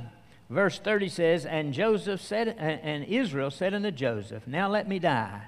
verse 0.48 0.78
30 0.78 1.10
says, 1.10 1.44
And 1.44 1.74
Joseph 1.74 2.22
said, 2.22 2.48
and 2.48 3.04
Israel 3.04 3.50
said 3.50 3.74
unto 3.74 3.90
Joseph, 3.90 4.46
Now 4.46 4.70
let 4.70 4.88
me 4.88 4.98
die 4.98 5.42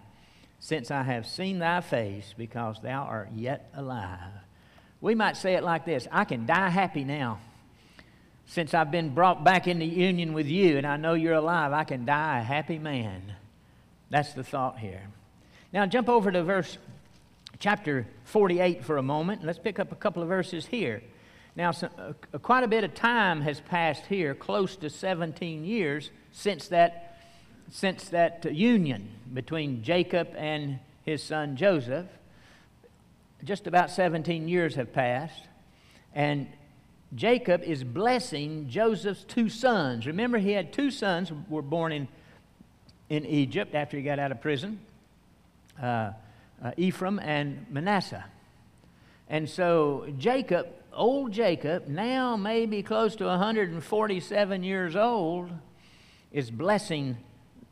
since 0.61 0.91
I 0.91 1.05
have 1.05 1.27
seen 1.27 1.59
thy 1.59 1.81
face, 1.81 2.35
because 2.37 2.83
thou 2.83 3.05
art 3.05 3.31
yet 3.35 3.71
alive. 3.73 4.33
We 5.01 5.15
might 5.15 5.39
say 5.39 5.55
it 5.55 5.65
like 5.65 5.87
this 5.87 6.07
I 6.13 6.25
can 6.25 6.45
die 6.45 6.69
happy 6.69 7.05
now. 7.05 7.41
Since 8.49 8.73
I've 8.73 8.91
been 8.91 9.11
brought 9.11 9.45
back 9.45 9.69
into 9.69 9.85
union 9.85 10.33
with 10.33 10.47
you 10.47 10.79
and 10.79 10.87
I 10.87 10.97
know 10.97 11.13
you're 11.13 11.35
alive, 11.35 11.75
I 11.75 11.85
can 11.85 12.07
die 12.07 12.41
a 12.41 12.43
happy 12.43 12.79
man. 12.79 13.35
That's 14.09 14.33
the 14.33 14.43
thought 14.43 14.79
here. 14.79 15.03
Now 15.71 15.85
jump 15.85 16.09
over 16.09 16.33
to 16.33 16.43
verse 16.43 16.79
chapter 17.59 18.07
48 18.25 18.87
for 18.87 18.97
a 18.97 19.03
moment. 19.03 19.45
Let's 19.45 19.59
pick 19.59 19.79
up 19.79 19.93
a 19.93 19.95
couple 19.95 20.23
of 20.23 20.31
verses 20.31 20.65
here. 20.65 21.03
Now, 21.57 21.73
so, 21.73 21.91
uh, 21.99 22.39
quite 22.39 22.65
a 22.65 22.69
bit 22.69 22.85
of 22.85 22.95
time 22.95 23.43
has 23.43 23.61
passed 23.61 24.07
here, 24.07 24.35
close 24.35 24.77
to 24.77 24.89
17 24.89 25.67
years 25.67 26.11
since 26.33 26.69
that, 26.69 27.19
since 27.71 28.09
that 28.09 28.51
union 28.51 29.11
between 29.35 29.83
Jacob 29.83 30.29
and 30.39 30.79
his 31.05 31.23
son 31.23 31.55
Joseph. 31.55 32.07
Just 33.45 33.67
about 33.67 33.91
17 33.91 34.49
years 34.49 34.77
have 34.77 34.93
passed, 34.93 35.43
and 36.15 36.47
Jacob 37.15 37.63
is 37.63 37.85
blessing 37.85 38.69
Joseph's 38.69 39.25
two 39.25 39.49
sons. 39.49 40.07
Remember, 40.07 40.39
he 40.39 40.53
had 40.53 40.73
two 40.73 40.91
sons 40.91 41.33
were 41.49 41.63
born 41.63 41.93
in, 41.93 42.09
in 43.09 43.25
Egypt 43.25 43.75
after 43.75 43.97
he 43.97 44.03
got 44.03 44.19
out 44.19 44.31
of 44.31 44.41
prison 44.41 44.79
uh, 45.83 46.13
uh, 46.63 46.73
Ephraim 46.77 47.19
and 47.19 47.67
Manasseh. 47.71 48.25
And 49.29 49.49
so 49.49 50.07
Jacob 50.19 50.69
old 50.99 51.33
Jacob, 51.33 51.87
now 51.87 52.37
maybe 52.37 52.83
close 52.83 53.17
to 53.17 53.25
147 53.25 54.63
years 54.63 54.97
old, 54.97 55.51
is 56.33 56.51
blessing 56.51 57.17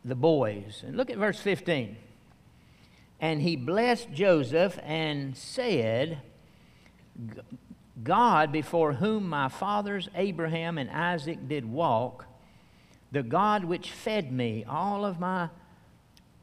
the 0.05 0.15
boys. 0.15 0.83
And 0.87 0.97
look 0.97 1.11
at 1.11 1.19
verse 1.19 1.41
15. 1.41 1.97
And 3.21 3.43
he 3.43 3.57
blessed 3.57 4.13
Joseph 4.13 4.79
and 4.83 5.37
said, 5.37 6.21
God 8.03 8.53
before 8.53 8.95
whom 8.95 9.29
my 9.29 9.49
fathers 9.49 10.09
Abraham 10.15 10.79
and 10.79 10.91
Isaac 10.91 11.49
did 11.49 11.65
walk, 11.65 12.27
the 13.11 13.23
God 13.23 13.65
which 13.65 13.91
fed 13.91 14.31
me 14.31 14.65
all 14.69 15.05
of 15.05 15.19
my 15.19 15.49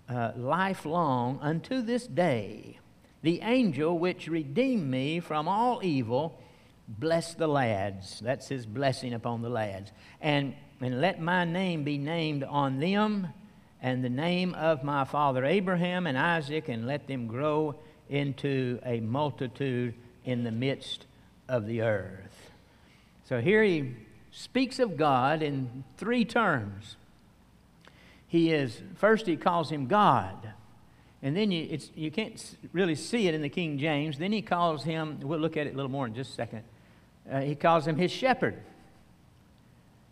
uh, 0.10 0.32
life 0.36 0.86
long 0.86 1.40
unto 1.42 1.82
this 1.82 2.08
day, 2.08 2.80
the 3.22 3.42
angel 3.42 3.98
which 3.98 4.28
redeemed 4.28 4.90
me 4.90 5.20
from 5.20 5.48
all 5.48 5.80
evil 5.84 6.40
bless 6.88 7.34
the 7.34 7.48
lads. 7.48 8.20
That's 8.20 8.48
his 8.48 8.66
blessing 8.66 9.14
upon 9.14 9.42
the 9.42 9.50
lads. 9.50 9.92
And, 10.22 10.56
and 10.82 11.00
let 11.00 11.22
my 11.22 11.46
name 11.46 11.84
be 11.84 11.98
named 11.98 12.44
on 12.44 12.80
them 12.80 13.28
and 13.82 14.04
the 14.04 14.10
name 14.10 14.54
of 14.56 14.84
my 14.84 15.04
father 15.04 15.46
Abraham 15.46 16.08
and 16.08 16.18
Isaac, 16.18 16.70
and 16.70 16.88
let 16.88 17.08
them 17.08 17.28
grow 17.28 17.76
into 18.10 18.80
a 18.86 19.02
multitude 19.02 19.94
in 20.24 20.46
the 20.46 20.52
midst 20.52 21.06
of 21.48 21.66
the 21.66 21.82
earth. 21.82 22.52
So 23.26 23.42
here 23.42 23.64
he 23.64 23.96
speaks 24.32 24.80
of 24.80 24.98
God 24.98 25.42
in 25.42 25.84
three 25.98 26.26
terms. 26.26 26.98
He 28.28 28.52
is, 28.52 28.82
first, 28.96 29.28
he 29.28 29.38
calls 29.38 29.70
him 29.70 29.88
God. 29.88 30.54
And 31.22 31.38
then 31.38 31.52
you, 31.52 31.80
you 31.96 32.12
can't 32.12 32.58
really 32.74 32.96
see 32.96 33.28
it 33.28 33.34
in 33.34 33.42
the 33.42 33.50
King 33.50 33.78
James. 33.78 34.18
Then 34.18 34.32
he 34.32 34.42
calls 34.42 34.84
him, 34.84 35.20
we'll 35.22 35.40
look 35.40 35.56
at 35.56 35.68
it 35.68 35.74
a 35.74 35.76
little 35.76 35.92
more 35.92 36.08
in 36.08 36.16
just 36.16 36.32
a 36.32 36.34
second. 36.34 36.64
Uh, 37.32 37.42
he 37.42 37.56
calls 37.56 37.88
him 37.88 37.96
his 37.96 38.12
shepherd. 38.12 38.62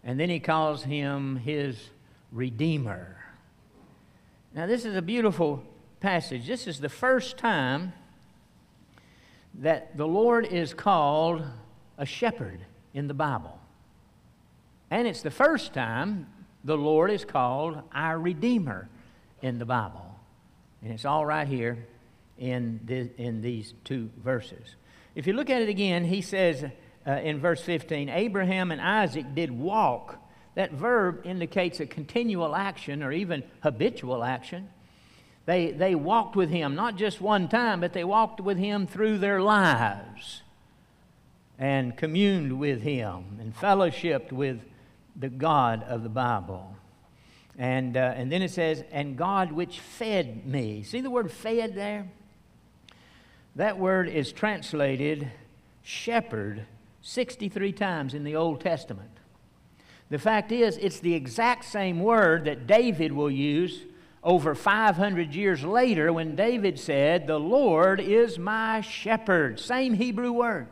And 0.03 0.19
then 0.19 0.29
he 0.29 0.39
calls 0.39 0.83
him 0.83 1.35
his 1.35 1.89
redeemer. 2.31 3.17
Now, 4.53 4.67
this 4.67 4.85
is 4.85 4.95
a 4.95 5.01
beautiful 5.01 5.63
passage. 5.99 6.47
This 6.47 6.67
is 6.67 6.79
the 6.79 6.89
first 6.89 7.37
time 7.37 7.93
that 9.55 9.97
the 9.97 10.07
Lord 10.07 10.45
is 10.45 10.73
called 10.73 11.43
a 11.97 12.05
shepherd 12.05 12.59
in 12.93 13.07
the 13.07 13.13
Bible. 13.13 13.59
And 14.89 15.07
it's 15.07 15.21
the 15.21 15.31
first 15.31 15.73
time 15.73 16.27
the 16.63 16.77
Lord 16.77 17.11
is 17.11 17.25
called 17.25 17.81
our 17.93 18.19
Redeemer 18.19 18.89
in 19.41 19.59
the 19.59 19.65
Bible. 19.65 20.15
And 20.81 20.91
it's 20.91 21.05
all 21.05 21.25
right 21.25 21.47
here 21.47 21.85
in, 22.37 22.79
the, 22.85 23.09
in 23.17 23.41
these 23.41 23.73
two 23.83 24.09
verses. 24.23 24.75
If 25.15 25.27
you 25.27 25.33
look 25.33 25.49
at 25.49 25.61
it 25.61 25.69
again, 25.69 26.05
he 26.05 26.21
says, 26.21 26.65
uh, 27.05 27.11
in 27.11 27.39
verse 27.39 27.61
15 27.61 28.09
Abraham 28.09 28.71
and 28.71 28.81
Isaac 28.81 29.33
did 29.33 29.51
walk. 29.51 30.17
That 30.55 30.73
verb 30.73 31.21
indicates 31.23 31.79
a 31.79 31.85
continual 31.85 32.55
action 32.55 33.03
or 33.03 33.11
even 33.11 33.43
habitual 33.61 34.23
action. 34.23 34.69
They, 35.45 35.71
they 35.71 35.95
walked 35.95 36.35
with 36.35 36.49
him, 36.49 36.75
not 36.75 36.95
just 36.95 37.19
one 37.19 37.47
time, 37.47 37.79
but 37.79 37.93
they 37.93 38.03
walked 38.03 38.39
with 38.39 38.57
him 38.57 38.85
through 38.85 39.17
their 39.17 39.41
lives 39.41 40.43
and 41.57 41.95
communed 41.95 42.59
with 42.59 42.81
him 42.81 43.37
and 43.39 43.55
fellowshipped 43.55 44.31
with 44.31 44.61
the 45.15 45.29
God 45.29 45.83
of 45.83 46.03
the 46.03 46.09
Bible. 46.09 46.75
And, 47.57 47.97
uh, 47.97 48.13
and 48.15 48.31
then 48.31 48.41
it 48.41 48.51
says, 48.51 48.83
and 48.91 49.17
God 49.17 49.51
which 49.51 49.79
fed 49.79 50.45
me. 50.45 50.83
See 50.83 51.01
the 51.01 51.09
word 51.09 51.31
fed 51.31 51.75
there? 51.75 52.09
That 53.55 53.77
word 53.77 54.07
is 54.07 54.31
translated 54.31 55.31
shepherd 55.83 56.65
63 57.01 57.73
times 57.73 58.13
in 58.13 58.23
the 58.23 58.35
Old 58.35 58.61
Testament. 58.61 59.09
The 60.09 60.19
fact 60.19 60.51
is, 60.51 60.77
it's 60.77 60.99
the 60.99 61.13
exact 61.13 61.65
same 61.65 61.99
word 61.99 62.45
that 62.45 62.67
David 62.67 63.11
will 63.11 63.31
use 63.31 63.81
over 64.23 64.53
500 64.53 65.33
years 65.33 65.63
later 65.63 66.13
when 66.13 66.35
David 66.35 66.79
said, 66.79 67.27
The 67.27 67.39
Lord 67.39 67.99
is 67.99 68.37
my 68.37 68.81
shepherd. 68.81 69.59
Same 69.59 69.93
Hebrew 69.93 70.31
word. 70.31 70.67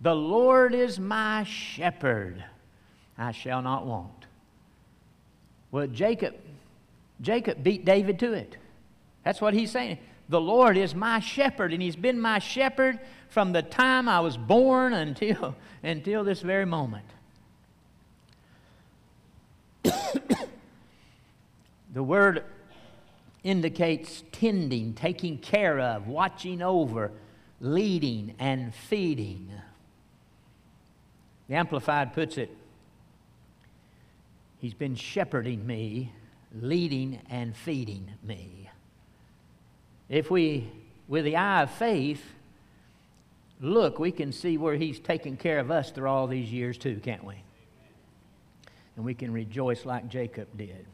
The 0.00 0.14
Lord 0.14 0.74
is 0.74 0.98
my 0.98 1.44
shepherd. 1.44 2.44
I 3.16 3.32
shall 3.32 3.62
not 3.62 3.86
want. 3.86 4.26
Well, 5.70 5.86
Jacob, 5.86 6.34
Jacob 7.20 7.62
beat 7.62 7.84
David 7.84 8.18
to 8.20 8.32
it. 8.32 8.56
That's 9.24 9.40
what 9.40 9.54
he's 9.54 9.70
saying. 9.70 9.98
The 10.28 10.40
Lord 10.40 10.76
is 10.76 10.94
my 10.94 11.20
shepherd, 11.20 11.72
and 11.72 11.80
he's 11.80 11.96
been 11.96 12.20
my 12.20 12.40
shepherd 12.40 12.98
from 13.28 13.52
the 13.52 13.62
time 13.62 14.08
I 14.08 14.20
was 14.20 14.36
born 14.36 14.92
until, 14.92 15.54
until 15.82 16.24
this 16.24 16.40
very 16.40 16.66
moment. 16.66 17.04
The 21.96 22.02
word 22.02 22.44
indicates 23.42 24.22
tending, 24.30 24.92
taking 24.92 25.38
care 25.38 25.80
of, 25.80 26.06
watching 26.06 26.60
over, 26.60 27.10
leading, 27.58 28.34
and 28.38 28.74
feeding. 28.74 29.50
The 31.48 31.54
Amplified 31.54 32.12
puts 32.12 32.36
it 32.36 32.54
He's 34.58 34.74
been 34.74 34.94
shepherding 34.94 35.66
me, 35.66 36.12
leading, 36.54 37.18
and 37.30 37.56
feeding 37.56 38.10
me. 38.22 38.68
If 40.10 40.30
we, 40.30 40.70
with 41.08 41.24
the 41.24 41.36
eye 41.36 41.62
of 41.62 41.70
faith, 41.70 42.22
look, 43.58 43.98
we 43.98 44.12
can 44.12 44.32
see 44.32 44.58
where 44.58 44.76
He's 44.76 44.98
taken 44.98 45.38
care 45.38 45.60
of 45.60 45.70
us 45.70 45.92
through 45.92 46.10
all 46.10 46.26
these 46.26 46.52
years, 46.52 46.76
too, 46.76 47.00
can't 47.02 47.24
we? 47.24 47.36
And 48.96 49.04
we 49.06 49.14
can 49.14 49.32
rejoice 49.32 49.86
like 49.86 50.10
Jacob 50.10 50.48
did. 50.58 50.84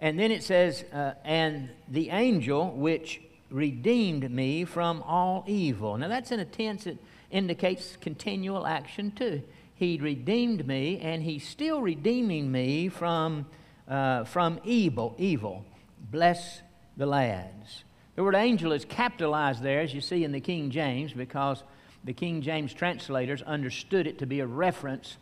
And 0.00 0.18
then 0.18 0.30
it 0.30 0.42
says, 0.42 0.84
uh, 0.92 1.14
and 1.24 1.70
the 1.88 2.10
angel 2.10 2.70
which 2.72 3.20
redeemed 3.50 4.30
me 4.30 4.64
from 4.64 5.02
all 5.02 5.44
evil. 5.46 5.96
Now 5.96 6.08
that's 6.08 6.30
in 6.30 6.40
a 6.40 6.44
tense 6.44 6.84
that 6.84 6.98
indicates 7.30 7.96
continual 8.00 8.66
action 8.66 9.10
too. 9.10 9.42
He 9.74 9.98
redeemed 9.98 10.66
me, 10.66 10.98
and 10.98 11.22
he's 11.22 11.46
still 11.46 11.80
redeeming 11.80 12.50
me 12.50 12.88
from, 12.88 13.46
uh, 13.86 14.24
from 14.24 14.58
evil. 14.64 15.14
Evil. 15.18 15.64
Bless 16.10 16.62
the 16.96 17.06
lads. 17.06 17.84
The 18.16 18.24
word 18.24 18.34
angel 18.34 18.72
is 18.72 18.84
capitalized 18.84 19.62
there, 19.62 19.80
as 19.80 19.94
you 19.94 20.00
see 20.00 20.24
in 20.24 20.32
the 20.32 20.40
King 20.40 20.70
James, 20.70 21.12
because 21.12 21.62
the 22.02 22.12
King 22.12 22.42
James 22.42 22.74
translators 22.74 23.42
understood 23.42 24.08
it 24.08 24.18
to 24.18 24.26
be 24.26 24.40
a 24.40 24.46
reference 24.46 25.16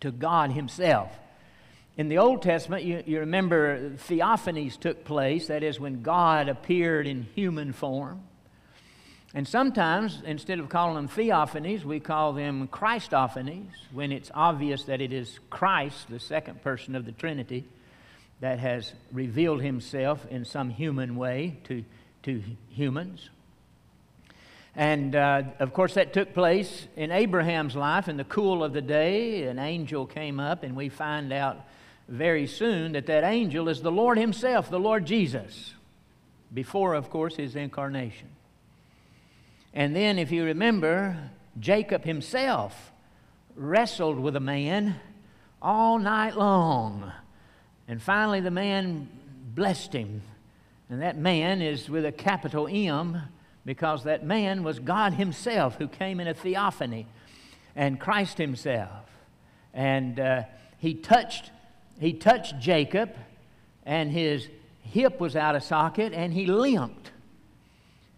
to 0.00 0.10
God 0.10 0.52
Himself. 0.52 1.10
In 1.96 2.08
the 2.08 2.18
Old 2.18 2.42
Testament, 2.42 2.84
you, 2.84 3.02
you 3.06 3.20
remember 3.20 3.90
theophanies 3.90 4.78
took 4.78 5.04
place, 5.04 5.46
that 5.46 5.62
is, 5.62 5.80
when 5.80 6.02
God 6.02 6.48
appeared 6.48 7.06
in 7.06 7.22
human 7.34 7.72
form. 7.72 8.22
And 9.34 9.46
sometimes, 9.48 10.22
instead 10.24 10.58
of 10.58 10.68
calling 10.68 10.94
them 10.94 11.08
theophanies, 11.08 11.84
we 11.84 12.00
call 12.00 12.32
them 12.32 12.68
Christophanies, 12.68 13.72
when 13.92 14.12
it's 14.12 14.30
obvious 14.34 14.84
that 14.84 15.00
it 15.00 15.12
is 15.12 15.38
Christ, 15.50 16.08
the 16.08 16.20
second 16.20 16.62
person 16.62 16.94
of 16.94 17.04
the 17.06 17.12
Trinity, 17.12 17.64
that 18.40 18.58
has 18.58 18.92
revealed 19.12 19.62
himself 19.62 20.26
in 20.30 20.44
some 20.44 20.70
human 20.70 21.16
way 21.16 21.58
to 21.64 21.84
to 22.26 22.42
humans. 22.70 23.30
And 24.74 25.16
uh, 25.16 25.44
of 25.60 25.72
course, 25.72 25.94
that 25.94 26.12
took 26.12 26.34
place 26.34 26.86
in 26.96 27.10
Abraham's 27.10 27.74
life 27.74 28.08
in 28.08 28.18
the 28.18 28.24
cool 28.24 28.62
of 28.62 28.74
the 28.74 28.82
day. 28.82 29.44
An 29.44 29.58
angel 29.58 30.04
came 30.06 30.38
up, 30.38 30.64
and 30.64 30.76
we 30.76 30.90
find 30.90 31.32
out 31.32 31.64
very 32.08 32.46
soon 32.46 32.92
that 32.92 33.06
that 33.06 33.24
angel 33.24 33.68
is 33.68 33.82
the 33.82 33.92
Lord 33.92 34.18
Himself, 34.18 34.70
the 34.70 34.78
Lord 34.78 35.06
Jesus, 35.06 35.74
before, 36.52 36.94
of 36.94 37.10
course, 37.10 37.36
His 37.36 37.56
incarnation. 37.56 38.28
And 39.74 39.94
then, 39.94 40.18
if 40.18 40.32
you 40.32 40.44
remember, 40.44 41.30
Jacob 41.58 42.04
himself 42.04 42.92
wrestled 43.54 44.18
with 44.18 44.36
a 44.36 44.40
man 44.40 44.96
all 45.60 45.98
night 45.98 46.36
long. 46.36 47.12
And 47.88 48.00
finally, 48.00 48.40
the 48.40 48.50
man 48.50 49.08
blessed 49.54 49.94
him 49.94 50.22
And 50.90 51.02
that 51.02 51.16
man 51.16 51.62
is 51.62 51.88
with 51.88 52.04
a 52.04 52.12
capital 52.12 52.68
M 52.70 53.20
because 53.64 54.04
that 54.04 54.24
man 54.24 54.62
was 54.62 54.78
God 54.78 55.14
Himself 55.14 55.76
who 55.76 55.88
came 55.88 56.20
in 56.20 56.28
a 56.28 56.34
theophany 56.34 57.06
and 57.74 57.98
Christ 57.98 58.38
Himself. 58.38 59.10
And 59.74 60.20
uh, 60.20 60.42
he, 60.78 60.94
touched, 60.94 61.50
he 61.98 62.12
touched 62.12 62.58
Jacob, 62.58 63.14
and 63.84 64.10
his 64.10 64.48
hip 64.82 65.20
was 65.20 65.36
out 65.36 65.56
of 65.56 65.62
socket, 65.62 66.12
and 66.12 66.32
he 66.32 66.46
limped. 66.46 67.10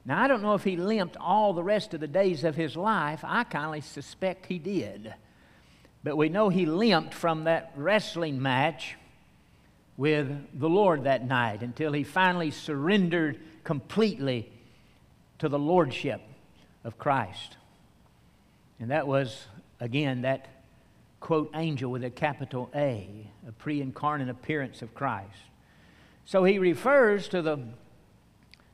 Now, 0.04 0.22
I 0.22 0.28
don't 0.28 0.42
know 0.42 0.54
if 0.54 0.64
he 0.64 0.76
limped 0.76 1.16
all 1.18 1.52
the 1.52 1.62
rest 1.62 1.92
of 1.92 2.00
the 2.00 2.06
days 2.06 2.44
of 2.44 2.54
his 2.54 2.76
life. 2.76 3.20
I 3.22 3.44
kindly 3.44 3.82
suspect 3.82 4.46
he 4.46 4.58
did. 4.58 5.14
But 6.02 6.16
we 6.16 6.28
know 6.28 6.48
he 6.48 6.64
limped 6.64 7.12
from 7.12 7.44
that 7.44 7.72
wrestling 7.76 8.40
match 8.40 8.96
with 9.98 10.58
the 10.58 10.68
Lord 10.68 11.04
that 11.04 11.26
night 11.26 11.62
until 11.62 11.92
he 11.92 12.04
finally 12.04 12.50
surrendered 12.50 13.38
completely 13.64 14.50
to 15.40 15.48
the 15.48 15.58
lordship 15.58 16.22
of 16.84 16.98
Christ. 16.98 17.56
And 18.80 18.90
that 18.90 19.06
was, 19.06 19.46
again, 19.80 20.22
that 20.22 20.46
quote, 21.20 21.50
angel 21.54 21.90
with 21.90 22.04
a 22.04 22.11
capital 22.11 22.70
A, 22.74 23.31
a 23.46 23.52
pre 23.52 23.81
incarnate 23.81 24.28
appearance 24.28 24.83
of 24.83 24.94
Christ. 24.94 25.37
So 26.24 26.44
he 26.44 26.59
refers 26.59 27.28
to 27.28 27.42
the, 27.42 27.59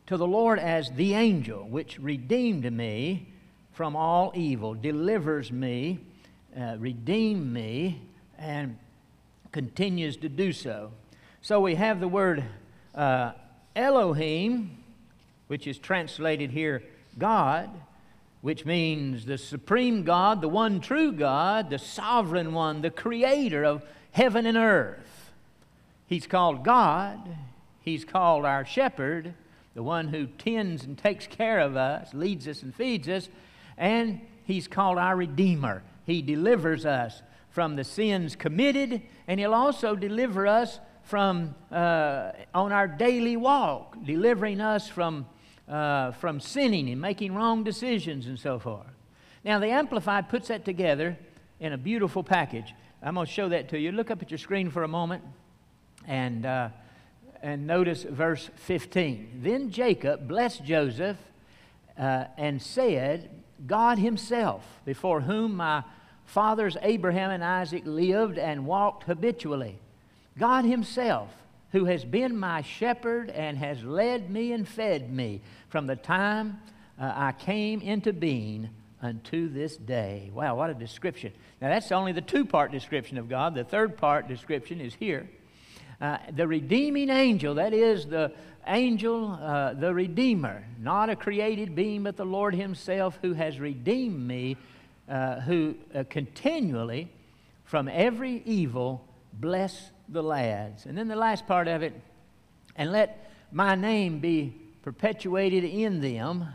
to 0.06 0.16
the 0.16 0.26
Lord 0.26 0.58
as 0.58 0.90
the 0.90 1.14
angel, 1.14 1.68
which 1.68 1.98
redeemed 1.98 2.70
me 2.72 3.28
from 3.72 3.96
all 3.96 4.32
evil, 4.34 4.74
delivers 4.74 5.50
me, 5.50 6.00
uh, 6.58 6.76
redeemed 6.78 7.52
me, 7.52 8.02
and 8.38 8.78
continues 9.52 10.16
to 10.18 10.28
do 10.28 10.52
so. 10.52 10.90
So 11.42 11.60
we 11.60 11.74
have 11.74 12.00
the 12.00 12.08
word 12.08 12.44
uh, 12.94 13.32
Elohim, 13.76 14.78
which 15.46 15.66
is 15.66 15.78
translated 15.78 16.50
here 16.50 16.82
God, 17.18 17.70
which 18.44 18.66
means 18.66 19.24
the 19.24 19.38
supreme 19.38 20.02
God, 20.02 20.42
the 20.42 20.48
one 20.48 20.78
true 20.78 21.10
God, 21.10 21.70
the 21.70 21.78
sovereign 21.78 22.52
one, 22.52 22.82
the 22.82 22.90
creator 22.90 23.64
of 23.64 23.82
heaven 24.10 24.44
and 24.44 24.58
earth. 24.58 25.32
He's 26.06 26.26
called 26.26 26.62
God, 26.62 27.38
He's 27.80 28.04
called 28.04 28.44
our 28.44 28.66
shepherd, 28.66 29.32
the 29.72 29.82
one 29.82 30.08
who 30.08 30.26
tends 30.26 30.84
and 30.84 30.98
takes 30.98 31.26
care 31.26 31.58
of 31.58 31.74
us, 31.74 32.12
leads 32.12 32.46
us 32.46 32.62
and 32.62 32.74
feeds 32.74 33.08
us, 33.08 33.30
and 33.78 34.20
He's 34.44 34.68
called 34.68 34.98
our 34.98 35.16
Redeemer. 35.16 35.82
He 36.04 36.20
delivers 36.20 36.84
us 36.84 37.22
from 37.48 37.76
the 37.76 37.84
sins 37.84 38.36
committed, 38.36 39.00
and 39.26 39.40
He'll 39.40 39.54
also 39.54 39.96
deliver 39.96 40.46
us 40.46 40.80
from 41.02 41.54
uh, 41.72 42.32
on 42.52 42.72
our 42.72 42.88
daily 42.88 43.38
walk, 43.38 43.96
delivering 44.04 44.60
us 44.60 44.86
from, 44.86 45.24
uh, 45.68 46.12
from 46.12 46.40
sinning 46.40 46.90
and 46.90 47.00
making 47.00 47.34
wrong 47.34 47.64
decisions 47.64 48.26
and 48.26 48.38
so 48.38 48.58
forth. 48.58 48.86
Now, 49.44 49.58
the 49.58 49.68
Amplified 49.68 50.28
puts 50.28 50.48
that 50.48 50.64
together 50.64 51.16
in 51.60 51.72
a 51.72 51.78
beautiful 51.78 52.22
package. 52.22 52.74
I'm 53.02 53.14
going 53.14 53.26
to 53.26 53.32
show 53.32 53.48
that 53.50 53.68
to 53.70 53.78
you. 53.78 53.92
Look 53.92 54.10
up 54.10 54.22
at 54.22 54.30
your 54.30 54.38
screen 54.38 54.70
for 54.70 54.82
a 54.82 54.88
moment 54.88 55.22
and, 56.06 56.46
uh, 56.46 56.68
and 57.42 57.66
notice 57.66 58.02
verse 58.02 58.50
15. 58.56 59.40
Then 59.42 59.70
Jacob 59.70 60.26
blessed 60.26 60.64
Joseph 60.64 61.18
uh, 61.98 62.24
and 62.36 62.60
said, 62.60 63.30
God 63.66 63.98
Himself, 63.98 64.64
before 64.84 65.20
whom 65.20 65.56
my 65.56 65.84
fathers 66.24 66.76
Abraham 66.82 67.30
and 67.30 67.44
Isaac 67.44 67.82
lived 67.84 68.38
and 68.38 68.66
walked 68.66 69.04
habitually 69.04 69.78
God 70.38 70.64
Himself, 70.64 71.30
who 71.74 71.86
has 71.86 72.04
been 72.04 72.36
my 72.38 72.62
shepherd 72.62 73.30
and 73.30 73.58
has 73.58 73.82
led 73.82 74.30
me 74.30 74.52
and 74.52 74.66
fed 74.66 75.12
me 75.12 75.40
from 75.68 75.88
the 75.88 75.96
time 75.96 76.56
uh, 77.00 77.12
I 77.12 77.32
came 77.32 77.80
into 77.80 78.12
being 78.12 78.70
unto 79.02 79.48
this 79.48 79.76
day. 79.76 80.30
Wow, 80.32 80.54
what 80.54 80.70
a 80.70 80.74
description. 80.74 81.32
Now, 81.60 81.70
that's 81.70 81.90
only 81.90 82.12
the 82.12 82.20
two 82.20 82.44
part 82.44 82.70
description 82.70 83.18
of 83.18 83.28
God. 83.28 83.56
The 83.56 83.64
third 83.64 83.96
part 83.96 84.28
description 84.28 84.80
is 84.80 84.94
here. 84.94 85.28
Uh, 86.00 86.18
the 86.30 86.46
redeeming 86.46 87.10
angel, 87.10 87.56
that 87.56 87.72
is 87.72 88.06
the 88.06 88.30
angel, 88.68 89.36
uh, 89.42 89.74
the 89.74 89.92
Redeemer, 89.92 90.64
not 90.78 91.10
a 91.10 91.16
created 91.16 91.74
being, 91.74 92.04
but 92.04 92.16
the 92.16 92.24
Lord 92.24 92.54
Himself 92.54 93.18
who 93.20 93.32
has 93.32 93.58
redeemed 93.58 94.24
me, 94.24 94.56
uh, 95.08 95.40
who 95.40 95.74
uh, 95.92 96.04
continually 96.08 97.10
from 97.64 97.88
every 97.88 98.42
evil 98.44 99.04
bless 99.32 99.90
the 100.08 100.22
lads. 100.22 100.86
And 100.86 100.96
then 100.96 101.08
the 101.08 101.16
last 101.16 101.46
part 101.46 101.68
of 101.68 101.82
it, 101.82 101.92
and 102.76 102.92
let 102.92 103.30
my 103.52 103.74
name 103.74 104.20
be 104.20 104.54
perpetuated 104.82 105.64
in 105.64 106.00
them. 106.00 106.46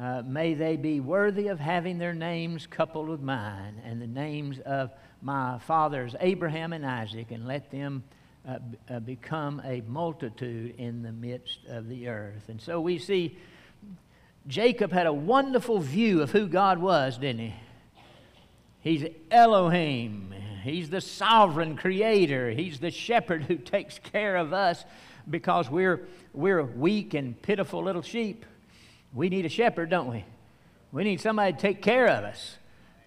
Uh, 0.00 0.22
may 0.24 0.54
they 0.54 0.76
be 0.76 1.00
worthy 1.00 1.48
of 1.48 1.60
having 1.60 1.98
their 1.98 2.14
names 2.14 2.66
coupled 2.66 3.08
with 3.08 3.20
mine 3.20 3.82
and 3.84 4.00
the 4.00 4.06
names 4.06 4.58
of 4.60 4.90
my 5.20 5.58
fathers 5.58 6.14
Abraham 6.20 6.72
and 6.72 6.86
Isaac, 6.86 7.30
and 7.30 7.46
let 7.46 7.70
them 7.70 8.02
uh, 8.48 8.58
b- 8.58 8.78
uh, 8.88 9.00
become 9.00 9.60
a 9.64 9.82
multitude 9.82 10.74
in 10.78 11.02
the 11.02 11.12
midst 11.12 11.58
of 11.68 11.88
the 11.88 12.08
earth. 12.08 12.48
And 12.48 12.60
so 12.60 12.80
we 12.80 12.98
see 12.98 13.36
Jacob 14.46 14.90
had 14.92 15.06
a 15.06 15.12
wonderful 15.12 15.80
view 15.80 16.22
of 16.22 16.30
who 16.30 16.46
God 16.46 16.78
was, 16.78 17.18
didn't 17.18 17.40
he? 17.40 17.54
He's 18.80 19.04
Elohim. 19.30 20.32
He's 20.62 20.90
the 20.90 21.00
sovereign 21.00 21.76
creator. 21.76 22.50
He's 22.50 22.78
the 22.78 22.90
shepherd 22.90 23.44
who 23.44 23.56
takes 23.56 23.98
care 23.98 24.36
of 24.36 24.52
us 24.52 24.84
because 25.28 25.70
we're, 25.70 26.08
we're 26.32 26.62
weak 26.62 27.14
and 27.14 27.40
pitiful 27.40 27.82
little 27.82 28.02
sheep. 28.02 28.44
We 29.12 29.28
need 29.28 29.46
a 29.46 29.48
shepherd, 29.48 29.90
don't 29.90 30.10
we? 30.10 30.24
We 30.92 31.04
need 31.04 31.20
somebody 31.20 31.52
to 31.52 31.58
take 31.58 31.82
care 31.82 32.06
of 32.06 32.24
us. 32.24 32.56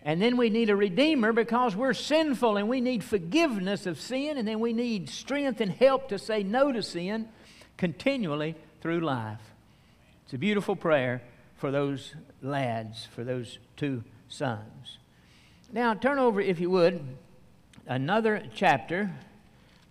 And 0.03 0.21
then 0.21 0.35
we 0.35 0.49
need 0.49 0.69
a 0.69 0.75
redeemer 0.75 1.31
because 1.31 1.75
we're 1.75 1.93
sinful 1.93 2.57
and 2.57 2.67
we 2.67 2.81
need 2.81 3.03
forgiveness 3.03 3.85
of 3.85 3.99
sin. 3.99 4.37
And 4.37 4.47
then 4.47 4.59
we 4.59 4.73
need 4.73 5.09
strength 5.09 5.61
and 5.61 5.71
help 5.71 6.09
to 6.09 6.19
say 6.19 6.43
no 6.43 6.71
to 6.71 6.83
sin 6.83 7.29
continually 7.77 8.55
through 8.81 8.99
life. 8.99 9.39
It's 10.25 10.33
a 10.33 10.37
beautiful 10.37 10.75
prayer 10.75 11.21
for 11.55 11.71
those 11.71 12.15
lads, 12.41 13.07
for 13.15 13.23
those 13.23 13.59
two 13.77 14.03
sons. 14.27 14.97
Now, 15.71 15.93
turn 15.93 16.19
over, 16.19 16.41
if 16.41 16.59
you 16.59 16.69
would, 16.69 17.01
another 17.87 18.43
chapter 18.53 19.11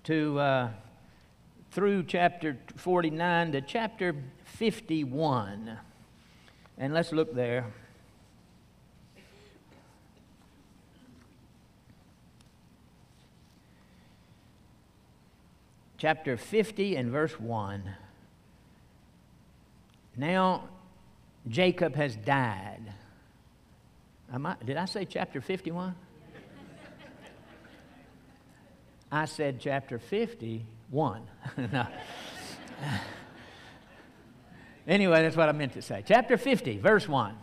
to 0.05 0.39
uh, 0.39 0.71
through 1.71 2.05
chapter 2.05 2.59
49 2.77 3.53
to 3.53 3.61
chapter 3.61 4.15
51. 4.45 5.79
And 6.79 6.95
let's 6.95 7.13
look 7.13 7.35
there. 7.35 7.67
Chapter 15.99 16.37
50 16.37 16.97
and 16.97 17.11
verse 17.11 17.39
1. 17.39 17.95
Now 20.17 20.69
Jacob 21.49 21.95
has 21.95 22.17
died. 22.17 22.93
I, 24.33 24.57
did 24.65 24.77
I 24.77 24.87
say 24.87 25.05
chapter 25.05 25.41
51? 25.41 25.95
I 29.15 29.27
said 29.27 29.61
chapter 29.61 29.99
51. 29.99 31.21
anyway, 34.89 35.23
that's 35.23 35.37
what 35.37 35.51
I 35.51 35.53
meant 35.53 35.75
to 35.75 35.83
say. 35.83 36.03
Chapter 36.07 36.39
50, 36.39 36.79
verse 36.79 37.07
1. 37.07 37.37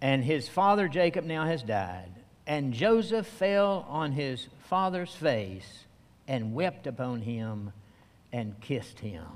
And 0.00 0.24
his 0.24 0.48
father 0.48 0.88
Jacob 0.88 1.26
now 1.26 1.44
has 1.44 1.62
died. 1.62 2.08
And 2.46 2.72
Joseph 2.72 3.26
fell 3.26 3.84
on 3.90 4.12
his 4.12 4.48
father's 4.70 5.14
face 5.14 5.84
and 6.26 6.54
wept 6.54 6.86
upon 6.86 7.20
him 7.20 7.72
and 8.32 8.58
kissed 8.62 9.00
him. 9.00 9.26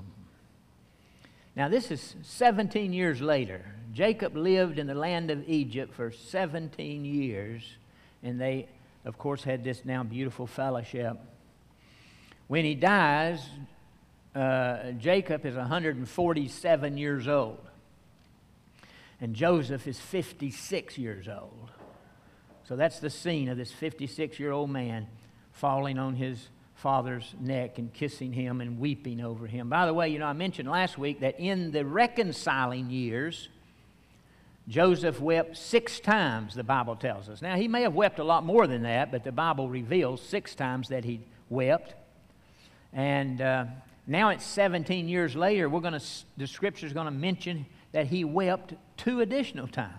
Now, 1.54 1.68
this 1.68 1.90
is 1.90 2.14
17 2.22 2.94
years 2.94 3.20
later. 3.20 3.62
Jacob 3.92 4.34
lived 4.34 4.78
in 4.78 4.86
the 4.86 4.94
land 4.94 5.30
of 5.30 5.46
Egypt 5.46 5.92
for 5.92 6.10
17 6.10 7.04
years, 7.04 7.62
and 8.22 8.40
they 8.40 8.66
of 9.04 9.18
course, 9.18 9.42
had 9.42 9.64
this 9.64 9.84
now 9.84 10.02
beautiful 10.02 10.46
fellowship. 10.46 11.18
When 12.46 12.64
he 12.64 12.74
dies, 12.74 13.44
uh, 14.34 14.92
Jacob 14.92 15.44
is 15.44 15.56
147 15.56 16.96
years 16.96 17.28
old, 17.28 17.60
and 19.20 19.34
Joseph 19.34 19.86
is 19.86 19.98
56 19.98 20.98
years 20.98 21.28
old. 21.28 21.70
So 22.64 22.76
that's 22.76 23.00
the 23.00 23.10
scene 23.10 23.48
of 23.48 23.58
this 23.58 23.72
56 23.72 24.38
year 24.38 24.52
old 24.52 24.70
man 24.70 25.08
falling 25.52 25.98
on 25.98 26.14
his 26.14 26.48
father's 26.74 27.34
neck 27.38 27.78
and 27.78 27.92
kissing 27.92 28.32
him 28.32 28.60
and 28.60 28.78
weeping 28.78 29.20
over 29.20 29.46
him. 29.46 29.68
By 29.68 29.86
the 29.86 29.94
way, 29.94 30.08
you 30.08 30.18
know, 30.18 30.26
I 30.26 30.32
mentioned 30.32 30.68
last 30.68 30.98
week 30.98 31.20
that 31.20 31.38
in 31.38 31.70
the 31.70 31.84
reconciling 31.84 32.90
years, 32.90 33.48
Joseph 34.68 35.20
wept 35.20 35.56
six 35.56 35.98
times, 35.98 36.54
the 36.54 36.62
Bible 36.62 36.94
tells 36.94 37.28
us. 37.28 37.42
Now, 37.42 37.56
he 37.56 37.66
may 37.66 37.82
have 37.82 37.94
wept 37.94 38.20
a 38.20 38.24
lot 38.24 38.44
more 38.44 38.66
than 38.66 38.82
that, 38.82 39.10
but 39.10 39.24
the 39.24 39.32
Bible 39.32 39.68
reveals 39.68 40.22
six 40.22 40.54
times 40.54 40.88
that 40.88 41.04
he 41.04 41.20
wept. 41.48 41.94
And 42.92 43.40
uh, 43.40 43.64
now 44.06 44.28
it's 44.28 44.44
17 44.44 45.08
years 45.08 45.34
later. 45.34 45.68
We're 45.68 45.80
to, 45.80 46.00
the 46.36 46.46
scripture 46.46 46.86
is 46.86 46.92
going 46.92 47.06
to 47.06 47.10
mention 47.10 47.66
that 47.90 48.06
he 48.06 48.24
wept 48.24 48.74
two 48.96 49.20
additional 49.20 49.66
times. 49.66 49.92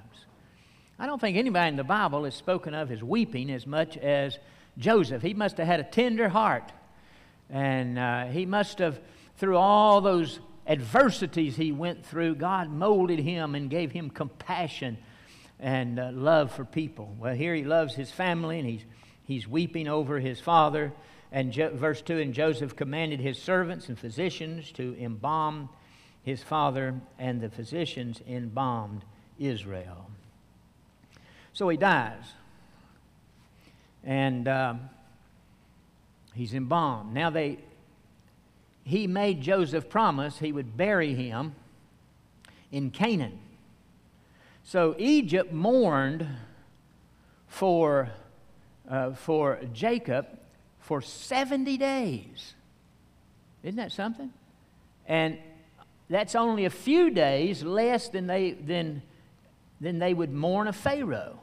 I 0.98 1.08
don't 1.08 1.20
think 1.20 1.38
anybody 1.38 1.70
in 1.70 1.76
the 1.76 1.84
Bible 1.84 2.26
is 2.26 2.34
spoken 2.34 2.74
of 2.74 2.90
as 2.92 3.04
weeping 3.04 3.52
as 3.52 3.68
much 3.68 3.98
as 3.98 4.40
Joseph. 4.78 5.22
He 5.22 5.34
must 5.34 5.58
have 5.58 5.68
had 5.68 5.80
a 5.82 5.84
tender 5.84 6.30
heart. 6.30 6.72
And 7.50 8.00
uh, 8.00 8.26
he 8.26 8.46
must 8.46 8.80
have, 8.80 9.00
through 9.38 9.58
all 9.58 10.00
those 10.00 10.40
adversities 10.68 11.56
he 11.56 11.72
went 11.72 12.06
through, 12.06 12.36
God 12.36 12.70
molded 12.70 13.20
him 13.20 13.56
and 13.56 13.70
gave 13.70 13.92
him 13.92 14.10
compassion 14.10 14.98
and 15.60 16.00
uh, 16.00 16.12
love 16.12 16.52
for 16.52 16.66
people. 16.66 17.16
Well, 17.20 17.36
here 17.36 17.56
he 17.56 17.64
loves 17.64 17.96
his 17.96 18.12
family 18.12 18.60
and 18.60 18.68
he's, 18.68 18.86
he's 19.24 19.48
weeping 19.48 19.88
over 19.88 20.20
his 20.20 20.40
father. 20.40 20.94
And 21.32 21.52
jo- 21.52 21.72
verse 21.74 22.02
2 22.02 22.20
And 22.20 22.34
Joseph 22.34 22.76
commanded 22.76 23.20
his 23.20 23.42
servants 23.42 23.90
and 23.90 23.98
physicians 23.98 24.72
to 24.74 24.96
embalm 25.00 25.70
his 26.24 26.42
father, 26.42 26.96
and 27.20 27.42
the 27.42 27.50
physicians 27.50 28.22
embalmed 28.28 29.04
Israel. 29.38 30.10
So 31.52 31.68
he 31.70 31.78
dies. 31.78 32.24
And 34.06 34.48
um, 34.48 34.90
he's 36.34 36.54
embalmed. 36.54 37.14
Now 37.14 37.30
they, 37.30 37.60
he 38.84 39.08
made 39.08 39.42
Joseph 39.42 39.90
promise 39.90 40.40
he 40.40 40.52
would 40.52 40.76
bury 40.76 41.14
him 41.14 41.56
in 42.72 42.92
Canaan. 42.92 43.40
So 44.64 44.96
Egypt 44.98 45.52
mourned 45.54 46.28
for, 47.48 48.10
uh, 48.90 49.14
for 49.14 49.60
Jacob 49.74 50.28
for 50.80 51.02
70 51.02 51.78
days. 51.78 52.56
Isn't 53.64 53.78
that 53.78 53.92
something? 53.92 54.32
And 55.06 55.38
that's 56.10 56.36
only 56.36 56.66
a 56.66 56.70
few 56.70 57.10
days 57.10 57.64
less 57.64 58.10
than 58.10 58.28
they, 58.28 58.52
than, 58.52 59.02
than 59.80 60.00
they 60.00 60.14
would 60.14 60.34
mourn 60.34 60.68
a 60.68 60.74
Pharaoh. 60.74 61.40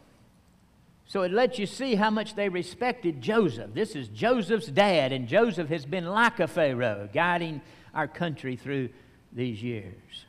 So 1.11 1.23
it 1.23 1.33
lets 1.33 1.59
you 1.59 1.67
see 1.67 1.97
how 1.97 2.11
much 2.11 2.37
they 2.37 2.49
respected 2.49 3.21
Joseph. 3.21 3.75
This 3.75 3.97
is 3.97 4.07
Joseph's 4.07 4.69
dad, 4.69 5.11
and 5.11 5.27
Joseph 5.27 5.69
has 5.69 5.85
been 5.85 6.07
like 6.07 6.39
a 6.39 6.47
Pharaoh, 6.47 7.09
guiding 7.13 7.63
our 7.93 8.07
country 8.07 8.55
through 8.55 8.91
these 9.33 9.61
years. 9.61 10.25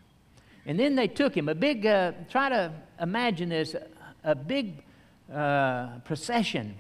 And 0.65 0.79
then 0.79 0.95
they 0.95 1.07
took 1.07 1.37
him, 1.37 1.49
a 1.49 1.53
big, 1.53 1.85
uh, 1.85 2.13
try 2.31 2.49
to 2.49 2.73
imagine 2.99 3.49
this, 3.49 3.75
a 4.23 4.33
big 4.33 4.81
uh, 5.31 5.99
procession. 5.99 6.73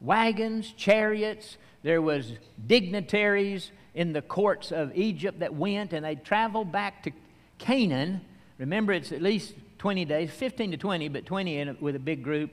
Wagons, 0.00 0.72
chariots, 0.72 1.58
there 1.84 2.02
was 2.02 2.32
dignitaries 2.66 3.70
in 3.94 4.12
the 4.12 4.22
courts 4.22 4.72
of 4.72 4.90
Egypt 4.96 5.38
that 5.38 5.54
went, 5.54 5.92
and 5.92 6.04
they 6.04 6.16
traveled 6.16 6.72
back 6.72 7.04
to 7.04 7.12
Canaan. 7.58 8.22
Remember, 8.58 8.92
it's 8.92 9.12
at 9.12 9.22
least 9.22 9.54
20 9.86 10.04
days, 10.04 10.32
15 10.32 10.72
to 10.72 10.76
20, 10.76 11.08
but 11.10 11.24
20 11.26 11.60
a, 11.60 11.76
with 11.78 11.94
a 11.94 12.00
big 12.00 12.24
group. 12.24 12.50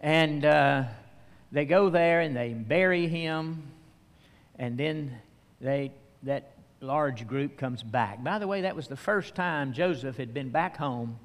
And 0.00 0.44
uh, 0.44 0.86
they 1.52 1.64
go 1.64 1.88
there 1.88 2.20
and 2.20 2.36
they 2.36 2.52
bury 2.52 3.06
him, 3.06 3.62
and 4.58 4.76
then 4.76 5.18
they, 5.60 5.92
that 6.24 6.56
large 6.80 7.28
group 7.28 7.58
comes 7.58 7.84
back. 7.84 8.24
By 8.24 8.40
the 8.40 8.48
way, 8.48 8.62
that 8.62 8.74
was 8.74 8.88
the 8.88 8.96
first 8.96 9.36
time 9.36 9.72
Joseph 9.72 10.16
had 10.16 10.34
been 10.34 10.48
back 10.48 10.78
home 10.78 11.20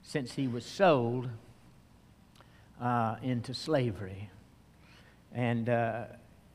since 0.00 0.32
he 0.32 0.48
was 0.48 0.64
sold 0.64 1.28
uh, 2.80 3.16
into 3.22 3.52
slavery. 3.52 4.30
And 5.34 5.68
uh, 5.68 6.04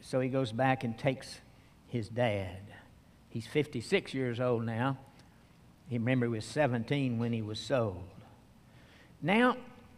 so 0.01 0.19
he 0.19 0.29
goes 0.29 0.51
back 0.51 0.83
and 0.83 0.97
takes 0.97 1.41
his 1.85 2.09
dad. 2.09 2.57
He's 3.29 3.45
56 3.45 4.15
years 4.15 4.39
old 4.39 4.65
now. 4.65 4.97
He 5.89 5.97
remember 5.97 6.27
he 6.27 6.31
was 6.31 6.45
17 6.45 7.17
when 7.17 7.33
he 7.33 7.41
was 7.41 7.59
sold. 7.59 8.03
Now, 9.21 9.57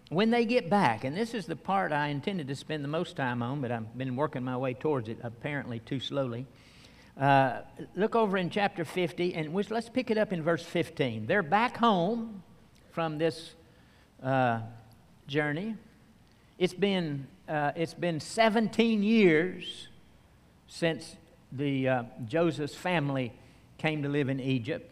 when 0.10 0.30
they 0.30 0.46
get 0.46 0.70
back, 0.70 1.04
and 1.04 1.16
this 1.16 1.34
is 1.34 1.46
the 1.46 1.56
part 1.56 1.92
I 1.92 2.08
intended 2.08 2.48
to 2.48 2.56
spend 2.56 2.84
the 2.84 2.90
most 2.90 3.16
time 3.16 3.44
on, 3.44 3.62
but 3.62 3.72
I've 3.72 3.98
been 3.98 4.16
working 4.16 4.44
my 4.44 4.58
way 4.58 4.74
towards 4.74 5.10
it 5.10 5.20
apparently 5.22 5.80
too 5.80 6.00
slowly. 6.00 6.46
Uh, 7.20 7.62
look 7.96 8.16
over 8.16 8.38
in 8.38 8.50
chapter 8.50 8.86
50, 8.86 9.36
and 9.36 9.54
let's 9.70 9.90
pick 9.90 10.10
it 10.10 10.18
up 10.18 10.32
in 10.32 10.42
verse 10.42 10.64
15. 10.64 11.28
They're 11.28 11.44
back 11.44 11.78
home 11.78 12.42
from 12.92 13.18
this 13.18 13.54
uh, 14.24 14.62
journey. 15.28 15.76
It's 16.58 16.74
been, 16.74 17.28
uh, 17.50 17.74
it's 17.76 17.94
been 17.94 18.20
17 18.20 19.04
years 19.04 19.88
since 20.68 21.18
the, 21.52 21.88
uh, 21.88 22.04
Joseph's 22.28 22.76
family 22.76 23.34
came 23.78 24.04
to 24.04 24.10
live 24.10 24.30
in 24.30 24.40
Egypt. 24.40 24.90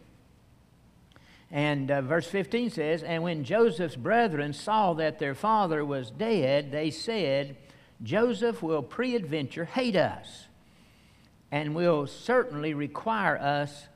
And 1.51 1.89
uh, 1.89 2.01
verse 2.01 2.27
15 2.27 2.69
says, 2.69 3.03
And 3.03 3.23
when 3.23 3.43
Joseph's 3.43 3.95
brethren 3.95 4.53
saw 4.53 4.93
that 4.93 5.19
their 5.19 5.33
father 5.33 5.83
was 5.83 6.11
dead, 6.11 6.71
they 6.71 6.91
said, 6.91 7.57
Joseph 8.03 8.61
will 8.61 8.83
preadventure 8.83 9.65
hate 9.65 9.95
us 9.95 10.45
and 11.51 11.75
will 11.75 12.05
certainly 12.07 12.73
require 12.73 13.37
us 13.37 13.87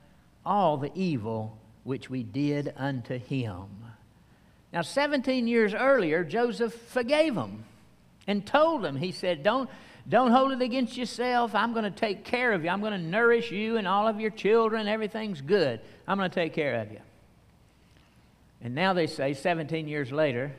all 0.44 0.76
the 0.76 0.90
evil 0.94 1.56
which 1.84 2.10
we 2.10 2.22
did 2.22 2.72
unto 2.76 3.18
him. 3.18 3.66
Now, 4.72 4.82
17 4.82 5.46
years 5.46 5.72
earlier, 5.72 6.24
Joseph 6.24 6.74
forgave 6.74 7.36
them 7.36 7.64
and 8.26 8.44
told 8.44 8.82
them, 8.82 8.96
He 8.96 9.12
said, 9.12 9.44
Don't, 9.44 9.70
don't 10.08 10.32
hold 10.32 10.50
it 10.50 10.60
against 10.60 10.96
yourself. 10.96 11.54
I'm 11.54 11.72
going 11.72 11.84
to 11.84 11.90
take 11.90 12.24
care 12.24 12.52
of 12.52 12.64
you. 12.64 12.70
I'm 12.70 12.80
going 12.80 12.92
to 12.92 12.98
nourish 12.98 13.52
you 13.52 13.76
and 13.76 13.86
all 13.86 14.08
of 14.08 14.20
your 14.20 14.30
children. 14.30 14.88
Everything's 14.88 15.40
good. 15.40 15.80
I'm 16.08 16.18
going 16.18 16.28
to 16.28 16.34
take 16.34 16.54
care 16.54 16.80
of 16.80 16.90
you. 16.90 16.98
And 18.64 18.74
now 18.74 18.94
they 18.94 19.06
say, 19.06 19.34
17 19.34 19.86
years 19.86 20.10
later, 20.10 20.50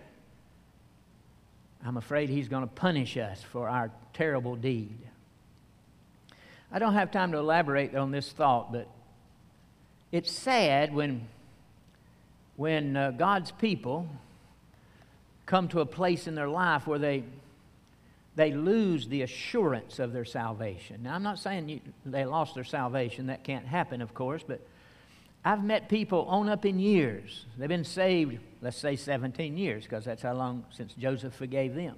I'm 1.83 1.97
afraid 1.97 2.29
he's 2.29 2.47
going 2.47 2.61
to 2.61 2.73
punish 2.73 3.17
us 3.17 3.41
for 3.41 3.67
our 3.67 3.91
terrible 4.13 4.55
deed. 4.55 4.97
I 6.71 6.77
don't 6.77 6.93
have 6.93 7.09
time 7.09 7.31
to 7.31 7.39
elaborate 7.39 7.95
on 7.95 8.11
this 8.11 8.31
thought, 8.31 8.71
but 8.71 8.87
it's 10.11 10.31
sad 10.31 10.93
when, 10.93 11.27
when 12.57 12.95
uh, 12.95 13.11
God's 13.11 13.51
people 13.51 14.07
come 15.47 15.67
to 15.69 15.79
a 15.79 15.85
place 15.85 16.27
in 16.27 16.35
their 16.35 16.47
life 16.47 16.85
where 16.85 16.99
they, 16.99 17.23
they 18.35 18.51
lose 18.51 19.07
the 19.07 19.23
assurance 19.23 19.97
of 19.97 20.13
their 20.13 20.25
salvation. 20.25 21.01
Now, 21.03 21.15
I'm 21.15 21.23
not 21.23 21.39
saying 21.39 21.69
you, 21.69 21.79
they 22.05 22.25
lost 22.25 22.53
their 22.53 22.63
salvation. 22.63 23.27
That 23.27 23.43
can't 23.43 23.65
happen, 23.65 24.01
of 24.01 24.13
course, 24.13 24.43
but 24.47 24.61
I've 25.47 25.63
met 25.63 25.89
people 25.89 26.23
on 26.23 26.49
up 26.49 26.65
in 26.65 26.79
years. 26.79 27.45
They've 27.55 27.69
been 27.69 27.83
saved, 27.83 28.39
let's 28.63 28.77
say 28.77 28.95
17 28.95 29.55
years, 29.55 29.83
because 29.83 30.03
that's 30.03 30.23
how 30.23 30.33
long 30.33 30.65
since 30.71 30.95
Joseph 30.95 31.35
forgave 31.35 31.75
them. 31.75 31.97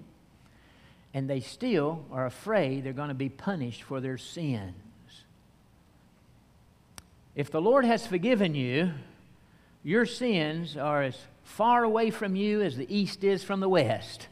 And 1.13 1.29
they 1.29 1.39
still 1.39 2.05
are 2.11 2.25
afraid 2.25 2.83
they're 2.83 2.91
going 2.91 3.07
to 3.07 3.15
be 3.15 3.29
punished 3.29 3.83
for 3.83 4.01
their 4.01 4.17
sins. 4.17 4.73
If 7.35 7.49
the 7.49 7.61
Lord 7.61 7.85
has 7.85 8.05
forgiven 8.05 8.53
you, 8.53 8.91
your 9.81 10.05
sins 10.05 10.75
are 10.75 11.03
as 11.03 11.17
far 11.45 11.85
away 11.85 12.09
from 12.09 12.35
you 12.35 12.61
as 12.61 12.75
the 12.75 12.93
east 12.93 13.23
is 13.23 13.45
from 13.45 13.61
the 13.61 13.69
west. 13.69 14.27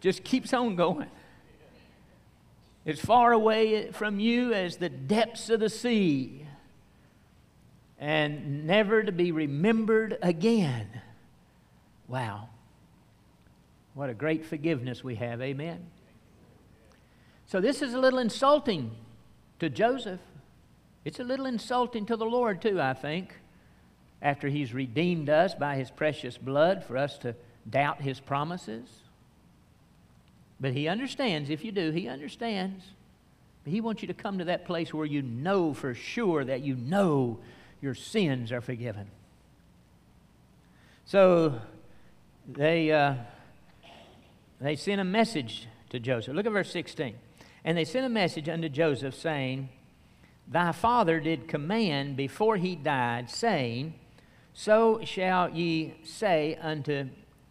Just 0.00 0.24
keeps 0.24 0.54
on 0.54 0.76
going. 0.76 1.10
As 2.86 3.00
far 3.00 3.32
away 3.32 3.90
from 3.92 4.18
you 4.18 4.54
as 4.54 4.78
the 4.78 4.88
depths 4.88 5.50
of 5.50 5.60
the 5.60 5.68
sea 5.68 6.43
and 8.04 8.66
never 8.66 9.02
to 9.02 9.12
be 9.12 9.32
remembered 9.32 10.18
again. 10.20 10.86
Wow. 12.06 12.50
What 13.94 14.10
a 14.10 14.14
great 14.14 14.44
forgiveness 14.44 15.02
we 15.02 15.14
have. 15.14 15.40
Amen. 15.40 15.86
So, 17.46 17.62
this 17.62 17.80
is 17.80 17.94
a 17.94 17.98
little 17.98 18.18
insulting 18.18 18.90
to 19.58 19.70
Joseph. 19.70 20.20
It's 21.06 21.18
a 21.18 21.24
little 21.24 21.46
insulting 21.46 22.04
to 22.04 22.16
the 22.18 22.26
Lord, 22.26 22.60
too, 22.60 22.78
I 22.78 22.92
think, 22.92 23.36
after 24.20 24.48
He's 24.48 24.74
redeemed 24.74 25.30
us 25.30 25.54
by 25.54 25.76
His 25.76 25.90
precious 25.90 26.36
blood 26.36 26.84
for 26.84 26.98
us 26.98 27.16
to 27.18 27.34
doubt 27.70 28.02
His 28.02 28.20
promises. 28.20 28.86
But 30.60 30.74
He 30.74 30.88
understands, 30.88 31.48
if 31.48 31.64
you 31.64 31.72
do, 31.72 31.90
He 31.90 32.06
understands. 32.06 32.84
But 33.64 33.72
He 33.72 33.80
wants 33.80 34.02
you 34.02 34.08
to 34.08 34.14
come 34.14 34.36
to 34.36 34.44
that 34.44 34.66
place 34.66 34.92
where 34.92 35.06
you 35.06 35.22
know 35.22 35.72
for 35.72 35.94
sure 35.94 36.44
that 36.44 36.60
you 36.60 36.74
know 36.74 37.38
your 37.84 37.94
sins 37.94 38.50
are 38.50 38.62
forgiven. 38.62 39.06
So 41.04 41.60
they, 42.48 42.90
uh, 42.90 43.16
they 44.58 44.74
sent 44.74 45.02
a 45.02 45.04
message 45.04 45.68
to 45.90 46.00
Joseph. 46.00 46.34
Look 46.34 46.46
at 46.46 46.52
verse 46.52 46.72
16. 46.72 47.14
And 47.62 47.76
they 47.76 47.84
sent 47.84 48.06
a 48.06 48.08
message 48.08 48.48
unto 48.48 48.70
Joseph, 48.70 49.14
saying, 49.14 49.68
Thy 50.48 50.72
father 50.72 51.20
did 51.20 51.46
command 51.46 52.16
before 52.16 52.56
he 52.56 52.74
died, 52.74 53.28
saying, 53.28 53.92
So 54.54 55.02
shall 55.04 55.50
ye 55.50 55.94
say 56.04 56.56
unto 56.62 57.10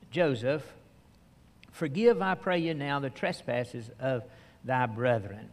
Joseph, 0.09 0.63
Forgive, 1.71 2.23
I 2.23 2.33
pray 2.33 2.57
you 2.57 2.73
now, 2.73 2.99
the 2.99 3.11
trespasses 3.11 3.91
of 3.99 4.23
thy 4.63 4.87
brethren. 4.87 5.49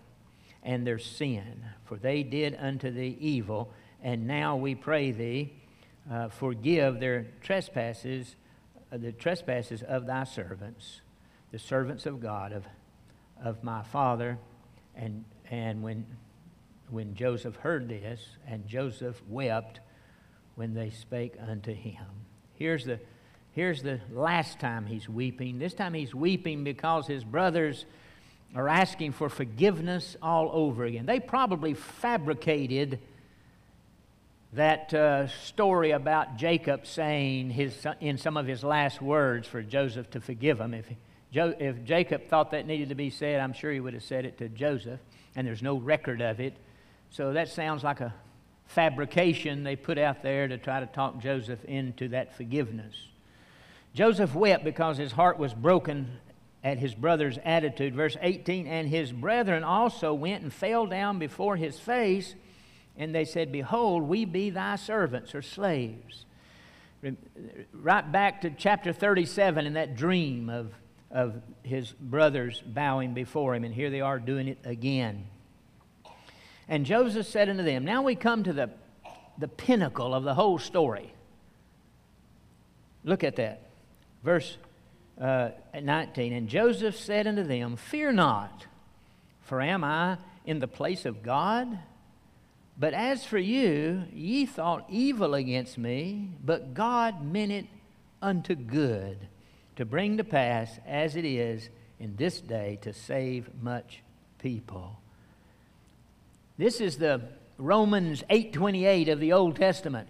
and 0.63 0.87
their 0.87 0.99
sin, 0.99 1.65
for 1.85 1.97
they 1.97 2.23
did 2.23 2.57
unto 2.59 2.91
thee 2.91 3.17
evil. 3.21 3.73
And 4.03 4.27
now 4.27 4.57
we 4.57 4.75
pray 4.75 5.11
thee, 5.11 5.53
uh, 6.11 6.29
forgive 6.29 7.01
their 7.01 7.27
trespasses, 7.43 8.37
uh, 8.91 8.97
the 8.97 9.13
trespasses 9.13 9.83
of 9.83 10.07
thy 10.07 10.25
servants, 10.25 11.03
the 11.53 11.59
servants 11.59 12.07
of 12.07 12.21
God, 12.21 12.53
of, 12.53 12.65
of 13.43 13.63
my 13.63 13.83
father. 13.83 14.39
And, 14.97 15.25
and 15.51 15.83
when, 15.83 16.07
when 16.89 17.15
Joseph 17.15 17.57
heard 17.57 17.89
this, 17.89 18.21
and 18.47 18.67
Joseph 18.67 19.21
wept 19.29 19.81
when 20.55 20.75
they 20.75 20.91
spake 20.91 21.35
unto 21.47 21.73
him. 21.73 22.07
Here's 22.55 22.85
the, 22.85 23.01
here's 23.53 23.83
the 23.83 24.01
last 24.11 24.59
time 24.61 24.87
he's 24.87 25.09
weeping. 25.09 25.59
This 25.59 25.75
time 25.75 25.95
he's 25.95 26.15
weeping 26.15 26.65
because 26.65 27.07
his 27.07 27.25
brothers 27.25 27.85
are 28.55 28.69
asking 28.69 29.13
for 29.13 29.29
forgiveness 29.29 30.17
all 30.21 30.51
over 30.53 30.85
again. 30.85 31.07
They 31.07 31.21
probably 31.21 31.75
fabricated 31.75 32.99
that 34.53 34.93
uh, 34.93 35.29
story 35.29 35.93
about 35.93 36.37
Jacob 36.37 36.87
saying 36.87 37.51
his, 37.51 37.87
in 38.01 38.19
some 38.19 38.37
of 38.37 38.47
his 38.47 38.65
last 38.65 39.01
words 39.01 39.47
for 39.47 39.63
Joseph 39.63 40.11
to 40.11 40.21
forgive 40.21 40.61
him. 40.61 40.75
If, 40.75 40.87
jo- 41.33 41.55
if 41.59 41.85
Jacob 41.85 42.29
thought 42.29 42.51
that 42.51 42.67
needed 42.67 42.89
to 42.89 42.95
be 42.95 43.11
said, 43.11 43.41
I'm 43.41 43.53
sure 43.53 43.73
he 43.73 43.81
would 43.81 43.95
have 43.95 44.03
said 44.03 44.25
it 44.25 44.39
to 44.39 44.49
Joseph, 44.49 45.01
and 45.37 45.47
there's 45.47 45.63
no 45.63 45.77
record 45.77 46.21
of 46.21 46.41
it. 46.41 46.57
So 47.11 47.33
that 47.33 47.49
sounds 47.49 47.85
like 47.85 48.01
a 48.01 48.13
fabrication 48.67 49.63
they 49.65 49.77
put 49.77 49.99
out 49.99 50.23
there 50.23 50.49
to 50.49 50.59
try 50.59 50.81
to 50.81 50.87
talk 50.87 51.21
Joseph 51.21 51.65
into 51.65 52.09
that 52.09 52.37
forgiveness. 52.37 52.95
Joseph 53.95 54.35
wept 54.35 54.65
because 54.65 54.97
his 54.97 55.13
heart 55.13 55.39
was 55.39 55.53
broken 55.53 56.19
at 56.63 56.79
his 56.79 56.95
brother's 56.95 57.39
attitude. 57.45 57.95
Verse 57.95 58.17
18 58.21 58.67
And 58.67 58.89
his 58.89 59.13
brethren 59.13 59.65
also 59.65 60.15
went 60.15 60.43
and 60.43 60.53
fell 60.53 60.87
down 60.87 61.19
before 61.19 61.57
his 61.57 61.79
face, 61.79 62.35
and 63.01 63.15
they 63.15 63.25
said, 63.25 63.51
Behold, 63.51 64.03
we 64.03 64.27
be 64.27 64.51
thy 64.51 64.77
servants 64.77 65.35
or 65.35 65.41
slaves. 65.41 66.27
Right 67.73 68.13
back 68.13 68.43
to 68.43 68.51
chapter 68.51 68.93
37 68.93 69.65
in 69.65 69.73
that 69.73 69.97
dream 69.97 70.51
of, 70.51 70.75
of 71.11 71.41
his 71.63 71.93
brothers 71.93 72.63
bowing 72.65 73.15
before 73.15 73.55
him, 73.55 73.65
and 73.65 73.75
here 73.75 73.89
they 73.89 74.03
are 74.03 74.19
doing 74.19 74.49
it 74.49 74.59
again. 74.65 75.25
And 76.69 76.85
Joseph 76.85 77.27
said 77.27 77.49
unto 77.49 77.63
them, 77.63 77.87
Now 77.87 78.03
we 78.03 78.15
come 78.15 78.43
to 78.45 78.53
the, 78.53 78.69
the 79.39 79.49
pinnacle 79.49 80.15
of 80.15 80.23
the 80.23 80.35
whole 80.35 80.59
story. 80.59 81.11
Look 83.03 83.25
at 83.25 83.37
that. 83.37 83.71
Verse 84.23 84.59
uh, 85.19 85.53
19. 85.73 86.35
And 86.35 86.51
Joseph 86.51 86.97
said 86.97 87.27
unto 87.27 87.45
them, 87.45 87.77
Fear 87.77 88.13
not, 88.13 88.67
for 89.41 89.63
am 89.63 89.85
I 89.85 90.19
in 90.45 90.59
the 90.59 90.69
place 90.69 91.07
of 91.07 91.23
God? 91.23 91.79
But 92.81 92.95
as 92.95 93.25
for 93.25 93.39
you, 93.39 94.05
ye 94.13 94.47
thought 94.47 94.87
evil 94.89 95.35
against 95.35 95.79
me, 95.79 96.31
but 96.43 96.75
God 96.75 97.23
meant 97.23 97.53
it 97.53 97.67
unto 98.23 98.55
good, 98.55 99.29
to 99.77 99.85
bring 99.85 100.17
to 100.17 100.25
pass 100.25 100.81
as 100.87 101.15
it 101.15 101.25
is 101.25 101.69
in 101.99 102.17
this 102.17 102.41
day 102.41 102.79
to 102.83 102.93
save 102.93 103.51
much 103.63 104.03
people. 104.39 104.99
This 106.57 106.81
is 106.81 106.97
the 106.97 107.21
Romans 107.59 108.25
8:28 108.31 109.09
of 109.09 109.21
the 109.21 109.35
Old 109.35 109.57
Testament. 109.57 110.09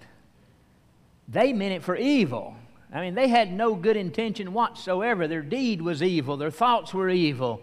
They 1.28 1.52
meant 1.52 1.74
it 1.74 1.82
for 1.82 1.96
evil, 1.96 2.54
I 2.92 3.00
mean, 3.02 3.14
they 3.14 3.28
had 3.28 3.52
no 3.52 3.74
good 3.74 3.96
intention 3.96 4.52
whatsoever. 4.52 5.28
Their 5.28 5.42
deed 5.42 5.80
was 5.80 6.02
evil, 6.02 6.36
their 6.36 6.50
thoughts 6.50 6.92
were 6.92 7.08
evil, 7.08 7.62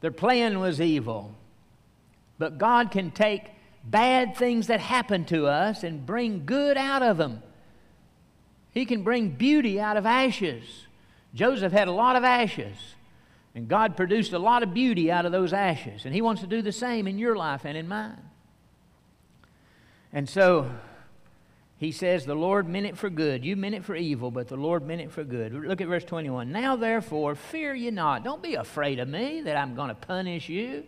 their 0.00 0.10
plan 0.10 0.58
was 0.58 0.80
evil. 0.80 1.34
But 2.38 2.58
God 2.58 2.90
can 2.90 3.10
take 3.10 3.44
bad 3.90 4.36
things 4.36 4.66
that 4.66 4.80
happen 4.80 5.24
to 5.26 5.46
us 5.46 5.82
and 5.82 6.04
bring 6.04 6.44
good 6.44 6.76
out 6.76 7.02
of 7.02 7.16
them. 7.16 7.42
He 8.72 8.84
can 8.84 9.02
bring 9.02 9.30
beauty 9.30 9.80
out 9.80 9.96
of 9.96 10.04
ashes. 10.04 10.86
Joseph 11.34 11.72
had 11.72 11.88
a 11.88 11.92
lot 11.92 12.16
of 12.16 12.24
ashes, 12.24 12.76
and 13.54 13.68
God 13.68 13.96
produced 13.96 14.32
a 14.32 14.38
lot 14.38 14.62
of 14.62 14.74
beauty 14.74 15.10
out 15.10 15.24
of 15.24 15.32
those 15.32 15.52
ashes. 15.52 16.04
And 16.04 16.14
He 16.14 16.20
wants 16.20 16.42
to 16.42 16.46
do 16.46 16.62
the 16.62 16.72
same 16.72 17.06
in 17.06 17.18
your 17.18 17.36
life 17.36 17.64
and 17.64 17.76
in 17.76 17.88
mine. 17.88 18.22
And 20.12 20.28
so, 20.28 20.70
he 21.78 21.92
says, 21.92 22.24
The 22.24 22.34
Lord 22.34 22.68
meant 22.68 22.86
it 22.86 22.96
for 22.96 23.10
good. 23.10 23.44
You 23.44 23.54
meant 23.56 23.74
it 23.74 23.84
for 23.84 23.94
evil, 23.94 24.30
but 24.30 24.48
the 24.48 24.56
Lord 24.56 24.86
meant 24.86 25.02
it 25.02 25.12
for 25.12 25.24
good. 25.24 25.52
Look 25.52 25.80
at 25.80 25.88
verse 25.88 26.04
21. 26.04 26.50
Now, 26.50 26.76
therefore, 26.76 27.34
fear 27.34 27.74
ye 27.74 27.90
not. 27.90 28.24
Don't 28.24 28.42
be 28.42 28.54
afraid 28.54 28.98
of 28.98 29.08
me 29.08 29.42
that 29.42 29.56
I'm 29.56 29.74
going 29.74 29.88
to 29.88 29.94
punish 29.94 30.48
you. 30.48 30.84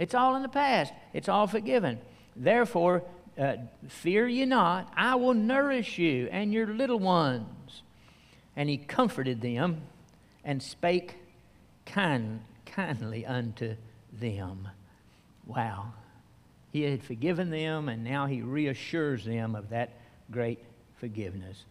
It's 0.00 0.14
all 0.14 0.34
in 0.34 0.40
the 0.42 0.48
past, 0.48 0.94
it's 1.12 1.28
all 1.28 1.46
forgiven. 1.46 2.00
Therefore, 2.34 3.02
uh, 3.38 3.56
fear 3.86 4.26
ye 4.26 4.46
not. 4.46 4.90
I 4.96 5.16
will 5.16 5.34
nourish 5.34 5.98
you 5.98 6.26
and 6.32 6.54
your 6.54 6.66
little 6.68 6.98
ones. 6.98 7.82
And 8.56 8.70
he 8.70 8.78
comforted 8.78 9.42
them 9.42 9.82
and 10.42 10.62
spake 10.62 11.16
kind, 11.84 12.40
kindly 12.64 13.26
unto 13.26 13.76
them. 14.10 14.68
Wow. 15.46 15.92
He 16.72 16.82
had 16.82 17.02
forgiven 17.02 17.50
them, 17.50 17.90
and 17.90 18.02
now 18.02 18.24
he 18.24 18.40
reassures 18.40 19.26
them 19.26 19.54
of 19.54 19.68
that 19.68 19.90
great 20.30 20.60
forgiveness. 20.96 21.64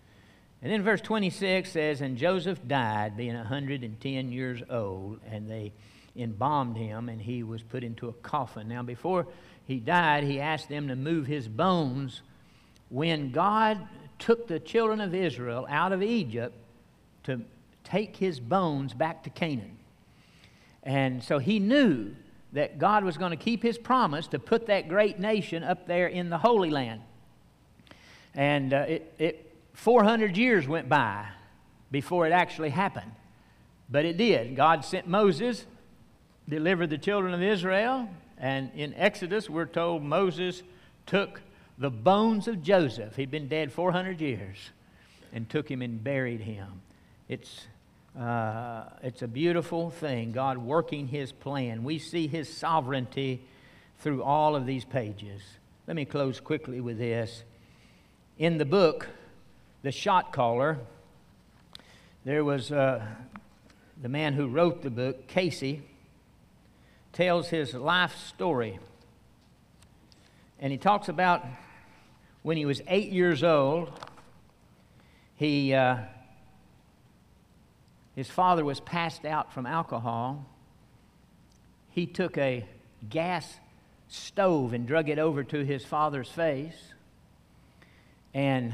And 0.61 0.71
then 0.71 0.83
verse 0.83 1.01
26 1.01 1.71
says, 1.71 2.01
And 2.01 2.15
Joseph 2.15 2.59
died, 2.67 3.17
being 3.17 3.35
110 3.35 4.31
years 4.31 4.61
old, 4.69 5.19
and 5.31 5.49
they 5.49 5.71
embalmed 6.19 6.77
him, 6.77 7.09
and 7.09 7.21
he 7.21 7.43
was 7.43 7.63
put 7.63 7.83
into 7.83 8.07
a 8.07 8.13
coffin. 8.13 8.67
Now, 8.67 8.83
before 8.83 9.27
he 9.65 9.77
died, 9.77 10.23
he 10.23 10.39
asked 10.39 10.69
them 10.69 10.87
to 10.87 10.95
move 10.95 11.27
his 11.27 11.47
bones. 11.47 12.21
When 12.89 13.31
God 13.31 13.87
took 14.17 14.47
the 14.47 14.59
children 14.59 14.99
of 14.99 15.15
Israel 15.15 15.65
out 15.69 15.91
of 15.91 16.03
Egypt 16.03 16.55
to 17.23 17.41
take 17.83 18.17
his 18.17 18.39
bones 18.39 18.93
back 18.93 19.23
to 19.23 19.29
Canaan. 19.29 19.77
And 20.83 21.23
so 21.23 21.39
he 21.39 21.59
knew 21.59 22.15
that 22.53 22.79
God 22.79 23.03
was 23.03 23.17
going 23.17 23.31
to 23.31 23.37
keep 23.37 23.61
his 23.61 23.77
promise 23.77 24.27
to 24.27 24.39
put 24.39 24.67
that 24.67 24.87
great 24.87 25.19
nation 25.19 25.63
up 25.63 25.87
there 25.87 26.07
in 26.07 26.29
the 26.29 26.37
Holy 26.37 26.69
Land. 26.69 27.01
And 28.33 28.73
uh, 28.73 28.85
it, 28.87 29.13
it, 29.17 29.55
400 29.73 30.37
years 30.37 30.67
went 30.67 30.89
by 30.89 31.27
before 31.91 32.25
it 32.27 32.31
actually 32.31 32.69
happened. 32.69 33.11
But 33.89 34.05
it 34.05 34.17
did. 34.17 34.55
God 34.55 34.85
sent 34.85 35.07
Moses, 35.07 35.65
delivered 36.49 36.89
the 36.89 36.97
children 36.97 37.33
of 37.33 37.41
Israel, 37.41 38.09
and 38.37 38.71
in 38.75 38.93
Exodus, 38.95 39.49
we're 39.49 39.65
told 39.65 40.03
Moses 40.03 40.63
took 41.05 41.41
the 41.77 41.89
bones 41.89 42.47
of 42.47 42.61
Joseph. 42.61 43.15
He'd 43.15 43.31
been 43.31 43.47
dead 43.47 43.71
400 43.71 44.19
years 44.19 44.57
and 45.31 45.49
took 45.49 45.69
him 45.69 45.81
and 45.81 46.03
buried 46.03 46.41
him. 46.41 46.81
It's 47.27 47.67
uh, 48.19 48.83
it's 49.03 49.21
a 49.21 49.27
beautiful 49.27 49.91
thing, 49.91 50.31
God 50.31 50.57
working 50.57 51.07
His 51.07 51.31
plan. 51.31 51.83
We 51.83 51.99
see 51.99 52.27
His 52.27 52.51
sovereignty 52.51 53.41
through 53.99 54.23
all 54.23 54.55
of 54.55 54.65
these 54.65 54.83
pages. 54.83 55.41
Let 55.87 55.95
me 55.95 56.05
close 56.05 56.39
quickly 56.39 56.81
with 56.81 56.97
this. 56.97 57.43
In 58.37 58.57
the 58.57 58.65
book, 58.65 59.07
The 59.83 59.91
Shot 59.91 60.33
Caller, 60.33 60.79
there 62.25 62.43
was 62.43 62.71
uh, 62.71 63.05
the 64.01 64.09
man 64.09 64.33
who 64.33 64.47
wrote 64.47 64.81
the 64.81 64.89
book, 64.89 65.27
Casey, 65.27 65.83
tells 67.13 67.49
his 67.49 67.73
life 67.73 68.15
story. 68.15 68.79
And 70.59 70.71
he 70.71 70.77
talks 70.77 71.09
about 71.09 71.45
when 72.43 72.57
he 72.57 72.65
was 72.65 72.81
eight 72.87 73.11
years 73.11 73.43
old, 73.43 73.91
he. 75.35 75.73
Uh, 75.73 75.97
his 78.19 78.29
father 78.29 78.65
was 78.65 78.81
passed 78.81 79.23
out 79.23 79.53
from 79.53 79.65
alcohol. 79.65 80.45
He 81.91 82.05
took 82.05 82.37
a 82.37 82.65
gas 83.09 83.49
stove 84.09 84.73
and 84.73 84.85
drug 84.85 85.07
it 85.07 85.19
over 85.19 85.41
to 85.45 85.63
his 85.63 85.85
father's 85.85 86.27
face 86.27 86.75
and 88.33 88.73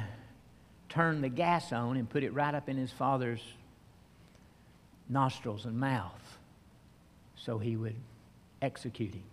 turned 0.90 1.24
the 1.24 1.30
gas 1.30 1.72
on 1.72 1.96
and 1.96 2.10
put 2.10 2.24
it 2.24 2.34
right 2.34 2.56
up 2.56 2.70
in 2.70 2.76
his 2.76 2.92
father's 2.92 3.44
nostrils 5.10 5.66
and 5.66 5.80
mouth 5.80 6.40
so 7.36 7.60
he 7.60 7.76
would 7.76 7.96
execute 8.66 9.14
him. 9.14 9.24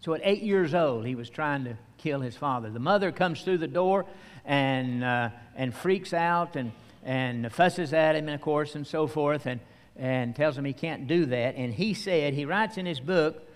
So 0.00 0.14
at 0.14 0.20
eight 0.24 0.42
years 0.42 0.74
old, 0.74 1.06
he 1.06 1.14
was 1.14 1.30
trying 1.30 1.64
to 1.64 1.76
kill 1.98 2.20
his 2.20 2.36
father. 2.36 2.70
The 2.70 2.80
mother 2.80 3.12
comes 3.12 3.42
through 3.42 3.58
the 3.58 3.68
door 3.68 4.06
and, 4.44 5.04
uh, 5.04 5.30
and 5.54 5.74
freaks 5.74 6.12
out 6.12 6.56
and 6.56 6.72
and 7.06 7.50
fusses 7.52 7.92
at 7.92 8.16
him, 8.16 8.26
and 8.26 8.34
of 8.34 8.40
course, 8.40 8.74
and 8.74 8.84
so 8.84 9.06
forth, 9.06 9.46
and, 9.46 9.60
and 9.94 10.34
tells 10.34 10.58
him 10.58 10.64
he 10.64 10.72
can't 10.72 11.06
do 11.06 11.24
that. 11.26 11.54
And 11.54 11.72
he 11.72 11.94
said, 11.94 12.34
he 12.34 12.44
writes 12.44 12.76
in 12.76 12.84
his 12.84 12.98
book, 12.98 13.48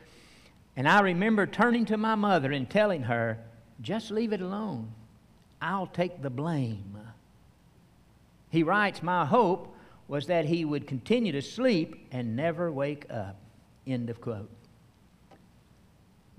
and 0.77 0.89
I 0.89 1.01
remember 1.01 1.47
turning 1.47 1.85
to 1.87 1.97
my 1.97 2.15
mother 2.15 2.53
and 2.53 2.71
telling 2.71 3.03
her, 3.03 3.39
just 3.83 4.13
leave 4.13 4.33
it 4.33 4.41
alone. 4.41 4.93
I'll 5.61 5.89
take 5.89 6.23
the 6.23 6.31
blame. 6.31 6.97
He 8.51 8.63
writes, 8.63 9.03
My 9.03 9.27
hope 9.27 9.75
was 10.07 10.29
that 10.29 10.45
he 10.45 10.65
would 10.65 10.87
continue 10.87 11.33
to 11.33 11.43
sleep 11.43 12.07
and 12.13 12.37
never 12.37 12.71
wake 12.71 13.07
up. 13.11 13.37
End 13.87 14.11
of 14.11 14.21
quote. 14.21 14.49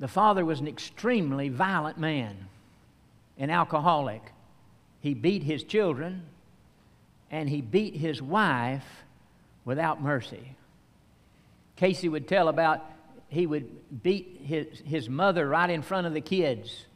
The 0.01 0.07
father 0.07 0.43
was 0.43 0.59
an 0.59 0.67
extremely 0.67 1.49
violent 1.49 1.99
man, 1.99 2.35
an 3.37 3.51
alcoholic. 3.51 4.23
He 4.99 5.13
beat 5.13 5.43
his 5.43 5.63
children 5.63 6.23
and 7.29 7.47
he 7.47 7.61
beat 7.61 7.95
his 7.95 8.19
wife 8.19 8.83
without 9.63 10.01
mercy. 10.01 10.55
Casey 11.75 12.09
would 12.09 12.27
tell 12.27 12.47
about 12.47 12.83
he 13.29 13.45
would 13.45 14.01
beat 14.01 14.41
his, 14.43 14.79
his 14.79 15.07
mother 15.07 15.47
right 15.47 15.69
in 15.69 15.83
front 15.83 16.07
of 16.07 16.15
the 16.15 16.21
kids, 16.21 16.87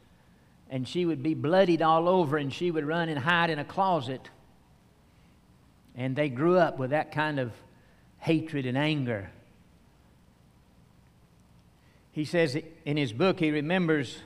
and 0.68 0.86
she 0.86 1.06
would 1.06 1.22
be 1.22 1.34
bloodied 1.34 1.82
all 1.82 2.08
over, 2.08 2.36
and 2.36 2.52
she 2.52 2.72
would 2.72 2.84
run 2.84 3.08
and 3.08 3.20
hide 3.20 3.50
in 3.50 3.60
a 3.60 3.64
closet. 3.64 4.28
And 5.94 6.16
they 6.16 6.28
grew 6.28 6.58
up 6.58 6.76
with 6.76 6.90
that 6.90 7.12
kind 7.12 7.38
of 7.38 7.52
hatred 8.18 8.66
and 8.66 8.76
anger. 8.76 9.30
He 12.16 12.24
says 12.24 12.58
in 12.86 12.96
his 12.96 13.12
book, 13.12 13.38
he 13.38 13.50
remembers 13.50 14.16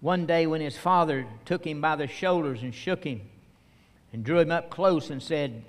one 0.00 0.26
day 0.26 0.46
when 0.46 0.60
his 0.60 0.76
father 0.76 1.26
took 1.46 1.66
him 1.66 1.80
by 1.80 1.96
the 1.96 2.06
shoulders 2.06 2.62
and 2.62 2.74
shook 2.74 3.04
him 3.04 3.22
and 4.12 4.22
drew 4.22 4.38
him 4.38 4.50
up 4.50 4.68
close 4.68 5.08
and 5.08 5.22
said, 5.22 5.64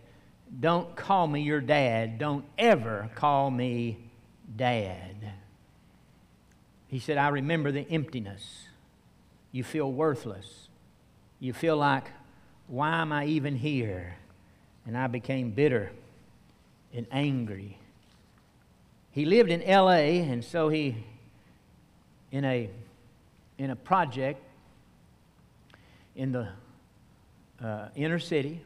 Don't 0.59 0.93
call 0.97 1.25
me 1.25 1.41
your 1.41 1.61
dad. 1.61 2.19
Don't 2.19 2.43
ever 2.57 3.09
call 3.15 3.49
me 3.49 3.97
dad. 4.57 5.31
He 6.89 6.99
said, 6.99 7.17
I 7.17 7.29
remember 7.29 7.71
the 7.71 7.89
emptiness. 7.89 8.65
You 9.53 9.63
feel 9.63 9.89
worthless. 9.89 10.67
You 11.39 11.53
feel 11.53 11.77
like, 11.77 12.11
why 12.67 12.97
am 13.01 13.13
I 13.13 13.27
even 13.27 13.55
here? 13.55 14.17
And 14.85 14.97
I 14.97 15.07
became 15.07 15.51
bitter 15.51 15.93
and 16.93 17.07
angry. 17.09 17.77
He 19.15 19.23
lived 19.23 19.49
in 19.49 19.61
LA, 19.61 20.21
and 20.27 20.43
so 20.43 20.67
he, 20.67 20.93
in 22.33 22.43
a, 22.43 22.69
in 23.57 23.69
a 23.69 23.75
project 23.77 24.43
in 26.17 26.33
the 26.33 26.49
uh, 27.63 27.87
inner 27.95 28.19
city 28.19 28.59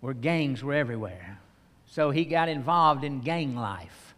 where 0.00 0.12
gangs 0.12 0.64
were 0.64 0.74
everywhere. 0.74 1.38
So 1.86 2.10
he 2.10 2.24
got 2.24 2.48
involved 2.48 3.04
in 3.04 3.20
gang 3.20 3.54
life. 3.54 4.16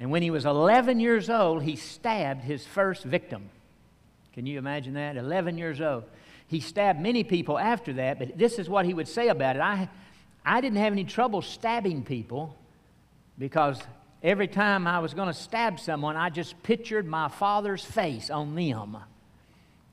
And 0.00 0.10
when 0.10 0.22
he 0.22 0.32
was 0.32 0.44
11 0.44 0.98
years 0.98 1.30
old, 1.30 1.62
he 1.62 1.76
stabbed 1.76 2.42
his 2.42 2.66
first 2.66 3.04
victim. 3.04 3.50
Can 4.32 4.46
you 4.46 4.58
imagine 4.58 4.94
that? 4.94 5.16
11 5.16 5.58
years 5.58 5.80
old. 5.80 6.02
He 6.48 6.58
stabbed 6.58 7.00
many 7.00 7.22
people 7.22 7.56
after 7.56 7.92
that, 7.92 8.18
but 8.18 8.36
this 8.36 8.58
is 8.58 8.68
what 8.68 8.84
he 8.84 8.94
would 8.94 9.06
say 9.06 9.28
about 9.28 9.54
it. 9.54 9.62
I, 9.62 9.88
I 10.44 10.60
didn't 10.60 10.78
have 10.78 10.92
any 10.92 11.04
trouble 11.04 11.42
stabbing 11.42 12.02
people 12.02 12.56
because 13.38 13.80
every 14.22 14.48
time 14.48 14.86
I 14.86 14.98
was 14.98 15.14
going 15.14 15.28
to 15.28 15.34
stab 15.34 15.78
someone, 15.78 16.16
I 16.16 16.30
just 16.30 16.62
pictured 16.62 17.06
my 17.06 17.28
father's 17.28 17.84
face 17.84 18.30
on 18.30 18.54
them, 18.54 18.96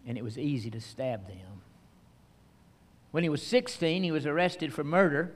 and 0.08 0.18
it 0.18 0.24
was 0.24 0.38
easy 0.38 0.70
to 0.72 0.82
stab 0.82 1.28
them. 1.28 1.38
When 3.12 3.24
he 3.24 3.30
was 3.30 3.42
16, 3.44 4.04
he 4.04 4.12
was 4.12 4.26
arrested 4.26 4.74
for 4.74 4.84
murder 4.84 5.32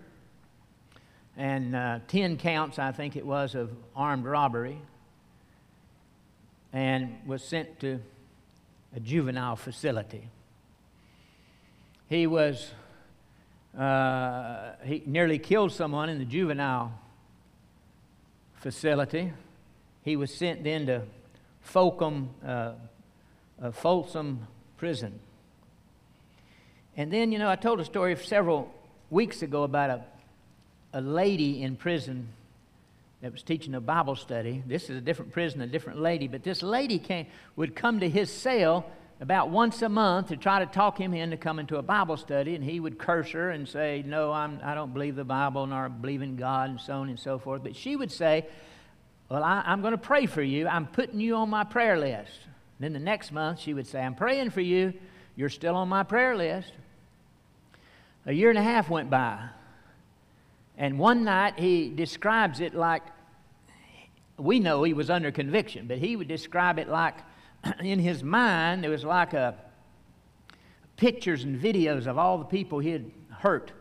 and 1.35 1.75
uh, 1.75 1.99
10 2.07 2.37
counts, 2.37 2.77
I 2.77 2.91
think 2.91 3.15
it 3.15 3.25
was, 3.25 3.55
of 3.55 3.71
armed 3.95 4.25
robbery, 4.25 4.77
and 6.71 7.17
was 7.25 7.43
sent 7.43 7.79
to 7.79 7.99
a 8.95 8.99
juvenile 8.99 9.55
facility. 9.55 10.29
He 12.07 12.27
was 12.27 12.71
uh, 13.77 14.73
he 14.83 15.03
nearly 15.05 15.39
killed 15.39 15.71
someone 15.71 16.09
in 16.09 16.19
the 16.19 16.25
juvenile 16.25 16.91
facility. 18.55 19.33
He 20.03 20.15
was 20.15 20.33
sent 20.33 20.63
then 20.63 20.85
to 20.87 21.01
Folsom, 21.61 22.29
uh, 22.45 22.73
uh, 23.61 23.71
Folsom 23.71 24.47
Prison. 24.77 25.19
And 26.95 27.11
then, 27.11 27.31
you 27.31 27.39
know, 27.39 27.49
I 27.49 27.55
told 27.55 27.79
a 27.79 27.85
story 27.85 28.15
several 28.15 28.71
weeks 29.09 29.41
ago 29.41 29.63
about 29.63 29.89
a, 29.89 30.03
a 30.93 31.01
lady 31.01 31.63
in 31.63 31.75
prison 31.75 32.27
that 33.21 33.31
was 33.31 33.41
teaching 33.41 33.73
a 33.73 33.81
Bible 33.81 34.15
study. 34.15 34.61
This 34.67 34.89
is 34.89 34.97
a 34.97 35.01
different 35.01 35.31
prison, 35.31 35.61
a 35.61 35.67
different 35.67 35.99
lady, 36.01 36.27
but 36.27 36.43
this 36.43 36.61
lady 36.61 36.99
came, 36.99 37.25
would 37.55 37.75
come 37.75 38.01
to 38.01 38.09
his 38.09 38.29
cell 38.29 38.85
about 39.23 39.49
once 39.49 39.81
a 39.81 39.87
month 39.87 40.27
to 40.27 40.35
try 40.35 40.59
to 40.59 40.65
talk 40.65 40.99
him 40.99 41.13
into 41.13 41.37
coming 41.37 41.65
to 41.65 41.77
a 41.77 41.81
Bible 41.81 42.17
study, 42.17 42.55
and 42.55 42.63
he 42.63 42.81
would 42.81 42.99
curse 42.99 43.31
her 43.31 43.51
and 43.51 43.65
say, 43.65 44.03
No, 44.05 44.33
I'm, 44.33 44.59
I 44.61 44.75
don't 44.75 44.93
believe 44.93 45.15
the 45.15 45.23
Bible, 45.23 45.65
nor 45.65 45.87
believe 45.87 46.21
in 46.21 46.35
God, 46.35 46.69
and 46.69 46.81
so 46.81 46.95
on 46.95 47.07
and 47.07 47.17
so 47.17 47.39
forth. 47.39 47.63
But 47.63 47.73
she 47.73 47.95
would 47.95 48.11
say, 48.11 48.45
Well, 49.29 49.41
I, 49.41 49.63
I'm 49.65 49.79
going 49.79 49.93
to 49.93 49.97
pray 49.97 50.25
for 50.25 50.41
you. 50.41 50.67
I'm 50.67 50.85
putting 50.85 51.21
you 51.21 51.37
on 51.37 51.49
my 51.49 51.63
prayer 51.63 51.97
list. 51.97 52.37
then 52.81 52.91
the 52.91 52.99
next 52.99 53.31
month, 53.31 53.61
she 53.61 53.73
would 53.73 53.87
say, 53.87 54.01
I'm 54.01 54.13
praying 54.13 54.49
for 54.49 54.59
you. 54.59 54.93
You're 55.37 55.47
still 55.47 55.77
on 55.77 55.87
my 55.87 56.03
prayer 56.03 56.35
list. 56.35 56.73
A 58.25 58.33
year 58.33 58.49
and 58.49 58.59
a 58.59 58.63
half 58.63 58.89
went 58.89 59.09
by. 59.09 59.39
And 60.77 60.99
one 60.99 61.23
night, 61.23 61.57
he 61.57 61.87
describes 61.87 62.59
it 62.59 62.75
like 62.75 63.03
we 64.37 64.59
know 64.59 64.83
he 64.83 64.93
was 64.93 65.09
under 65.09 65.31
conviction, 65.31 65.87
but 65.87 65.99
he 65.99 66.17
would 66.17 66.27
describe 66.27 66.77
it 66.77 66.89
like 66.89 67.15
in 67.79 67.99
his 67.99 68.23
mind, 68.23 68.85
it 68.85 68.89
was 68.89 69.03
like 69.03 69.33
a 69.33 69.55
pictures 70.97 71.43
and 71.43 71.59
videos 71.59 72.07
of 72.07 72.17
all 72.17 72.37
the 72.37 72.45
people 72.45 72.79
he 72.79 72.89
had 72.89 73.11
hurt 73.39 73.71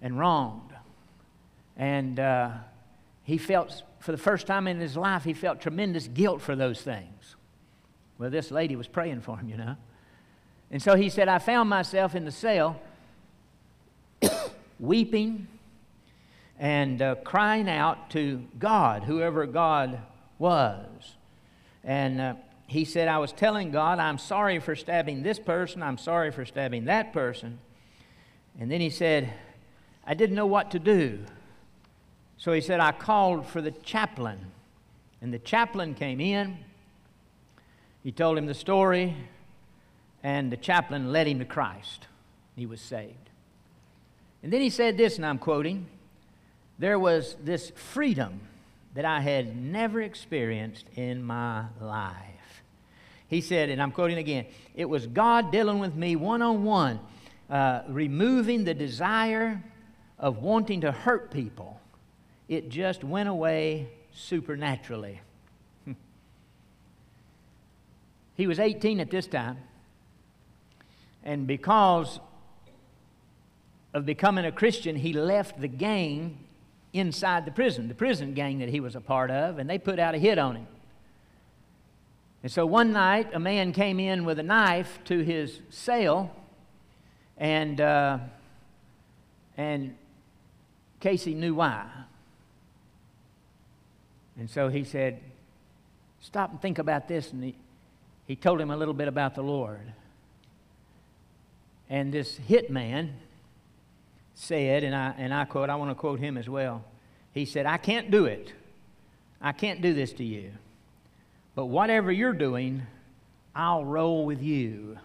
and 0.00 0.18
wronged. 0.18 0.72
And 1.76 2.20
uh, 2.20 2.50
he 3.22 3.38
felt, 3.38 3.82
for 4.00 4.12
the 4.12 4.18
first 4.18 4.46
time 4.46 4.68
in 4.68 4.78
his 4.80 4.96
life, 4.96 5.24
he 5.24 5.32
felt 5.32 5.60
tremendous 5.60 6.08
guilt 6.08 6.40
for 6.42 6.54
those 6.54 6.80
things. 6.80 7.36
Well, 8.18 8.30
this 8.30 8.50
lady 8.50 8.76
was 8.76 8.86
praying 8.86 9.22
for 9.22 9.38
him, 9.38 9.48
you 9.48 9.56
know. 9.56 9.76
And 10.70 10.82
so 10.82 10.96
he 10.96 11.08
said, 11.08 11.28
I 11.28 11.38
found 11.38 11.68
myself 11.68 12.14
in 12.14 12.24
the 12.24 12.32
cell 12.32 12.80
weeping 14.80 15.46
and 16.58 17.02
uh, 17.02 17.16
crying 17.16 17.68
out 17.68 18.10
to 18.10 18.44
God, 18.58 19.04
whoever 19.04 19.46
God 19.46 20.00
was. 20.38 21.16
And 21.82 22.20
uh, 22.20 22.34
he 22.66 22.84
said, 22.84 23.08
I 23.08 23.18
was 23.18 23.32
telling 23.32 23.70
God, 23.70 23.98
I'm 23.98 24.18
sorry 24.18 24.58
for 24.58 24.74
stabbing 24.74 25.22
this 25.22 25.38
person, 25.38 25.82
I'm 25.82 25.98
sorry 25.98 26.30
for 26.30 26.44
stabbing 26.44 26.86
that 26.86 27.12
person. 27.12 27.58
And 28.58 28.70
then 28.70 28.80
he 28.80 28.90
said, 28.90 29.32
I 30.06 30.14
didn't 30.14 30.36
know 30.36 30.46
what 30.46 30.70
to 30.72 30.78
do. 30.78 31.20
So 32.36 32.52
he 32.52 32.60
said, 32.60 32.80
I 32.80 32.92
called 32.92 33.46
for 33.46 33.60
the 33.60 33.70
chaplain. 33.70 34.38
And 35.20 35.32
the 35.32 35.38
chaplain 35.38 35.94
came 35.94 36.20
in. 36.20 36.58
He 38.02 38.12
told 38.12 38.36
him 38.36 38.44
the 38.44 38.54
story, 38.54 39.16
and 40.22 40.52
the 40.52 40.58
chaplain 40.58 41.10
led 41.10 41.26
him 41.26 41.38
to 41.38 41.46
Christ. 41.46 42.06
He 42.54 42.66
was 42.66 42.80
saved. 42.80 43.30
And 44.42 44.52
then 44.52 44.60
he 44.60 44.68
said 44.68 44.98
this, 44.98 45.16
and 45.16 45.24
I'm 45.24 45.38
quoting 45.38 45.86
There 46.78 46.98
was 46.98 47.36
this 47.42 47.70
freedom 47.70 48.42
that 48.94 49.06
I 49.06 49.20
had 49.20 49.56
never 49.56 50.02
experienced 50.02 50.86
in 50.96 51.24
my 51.24 51.64
life. 51.80 52.33
He 53.34 53.40
said, 53.40 53.68
and 53.68 53.82
I'm 53.82 53.90
quoting 53.90 54.18
again, 54.18 54.46
it 54.76 54.84
was 54.84 55.08
God 55.08 55.50
dealing 55.50 55.80
with 55.80 55.96
me 55.96 56.14
one 56.14 56.40
on 56.40 56.62
one, 56.62 57.00
removing 57.88 58.62
the 58.62 58.74
desire 58.74 59.60
of 60.20 60.38
wanting 60.38 60.82
to 60.82 60.92
hurt 60.92 61.32
people. 61.32 61.80
It 62.48 62.68
just 62.68 63.02
went 63.02 63.28
away 63.28 63.88
supernaturally. 64.12 65.20
he 68.36 68.46
was 68.46 68.60
18 68.60 69.00
at 69.00 69.10
this 69.10 69.26
time, 69.26 69.56
and 71.24 71.44
because 71.44 72.20
of 73.92 74.06
becoming 74.06 74.44
a 74.44 74.52
Christian, 74.52 74.94
he 74.94 75.12
left 75.12 75.60
the 75.60 75.66
gang 75.66 76.38
inside 76.92 77.46
the 77.46 77.50
prison, 77.50 77.88
the 77.88 77.94
prison 77.94 78.32
gang 78.32 78.60
that 78.60 78.68
he 78.68 78.78
was 78.78 78.94
a 78.94 79.00
part 79.00 79.32
of, 79.32 79.58
and 79.58 79.68
they 79.68 79.78
put 79.78 79.98
out 79.98 80.14
a 80.14 80.18
hit 80.18 80.38
on 80.38 80.54
him. 80.54 80.68
And 82.44 82.52
so 82.52 82.66
one 82.66 82.92
night, 82.92 83.30
a 83.32 83.40
man 83.40 83.72
came 83.72 83.98
in 83.98 84.26
with 84.26 84.38
a 84.38 84.42
knife 84.42 84.98
to 85.06 85.20
his 85.20 85.60
cell, 85.70 86.30
and, 87.38 87.80
uh, 87.80 88.18
and 89.56 89.96
Casey 91.00 91.32
knew 91.32 91.54
why. 91.54 91.86
And 94.38 94.50
so 94.50 94.68
he 94.68 94.84
said, 94.84 95.22
Stop 96.20 96.50
and 96.50 96.60
think 96.60 96.78
about 96.78 97.08
this. 97.08 97.32
And 97.32 97.42
he, 97.42 97.54
he 98.26 98.36
told 98.36 98.60
him 98.60 98.70
a 98.70 98.76
little 98.76 98.92
bit 98.92 99.08
about 99.08 99.34
the 99.34 99.42
Lord. 99.42 99.94
And 101.88 102.12
this 102.12 102.38
hitman 102.46 103.12
said, 104.34 104.84
and 104.84 104.94
I, 104.94 105.14
and 105.16 105.32
I 105.32 105.46
quote, 105.46 105.70
I 105.70 105.76
want 105.76 105.90
to 105.92 105.94
quote 105.94 106.20
him 106.20 106.36
as 106.36 106.48
well. 106.48 106.84
He 107.32 107.46
said, 107.46 107.64
I 107.64 107.78
can't 107.78 108.10
do 108.10 108.26
it. 108.26 108.52
I 109.40 109.52
can't 109.52 109.80
do 109.80 109.94
this 109.94 110.12
to 110.14 110.24
you. 110.24 110.52
But 111.54 111.66
whatever 111.66 112.10
you're 112.10 112.32
doing, 112.32 112.82
I'll 113.54 113.84
roll 113.84 114.26
with 114.26 114.42
you. 114.42 114.98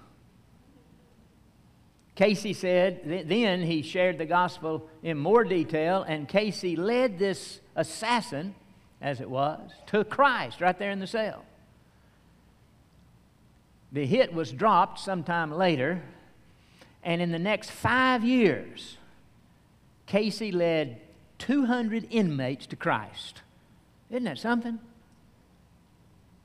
Casey 2.15 2.53
said, 2.53 3.25
then 3.27 3.63
he 3.63 3.81
shared 3.81 4.17
the 4.17 4.25
gospel 4.25 4.89
in 5.03 5.17
more 5.17 5.43
detail, 5.43 6.03
and 6.03 6.27
Casey 6.27 6.75
led 6.75 7.17
this 7.17 7.61
assassin 7.75 8.55
as 9.01 9.21
it 9.21 9.29
was, 9.29 9.71
to 9.87 10.03
Christ 10.03 10.61
right 10.61 10.77
there 10.77 10.91
in 10.91 10.99
the 10.99 11.07
cell. 11.07 11.45
The 13.91 14.05
hit 14.05 14.33
was 14.33 14.51
dropped 14.51 14.99
sometime 14.99 15.51
later, 15.51 16.03
and 17.03 17.21
in 17.21 17.31
the 17.31 17.39
next 17.39 17.71
five 17.71 18.23
years, 18.23 18.97
Casey 20.05 20.51
led 20.51 21.01
200 21.39 22.07
inmates 22.09 22.67
to 22.67 22.75
Christ. 22.75 23.41
Isn't 24.09 24.25
that 24.25 24.37
something? 24.37 24.79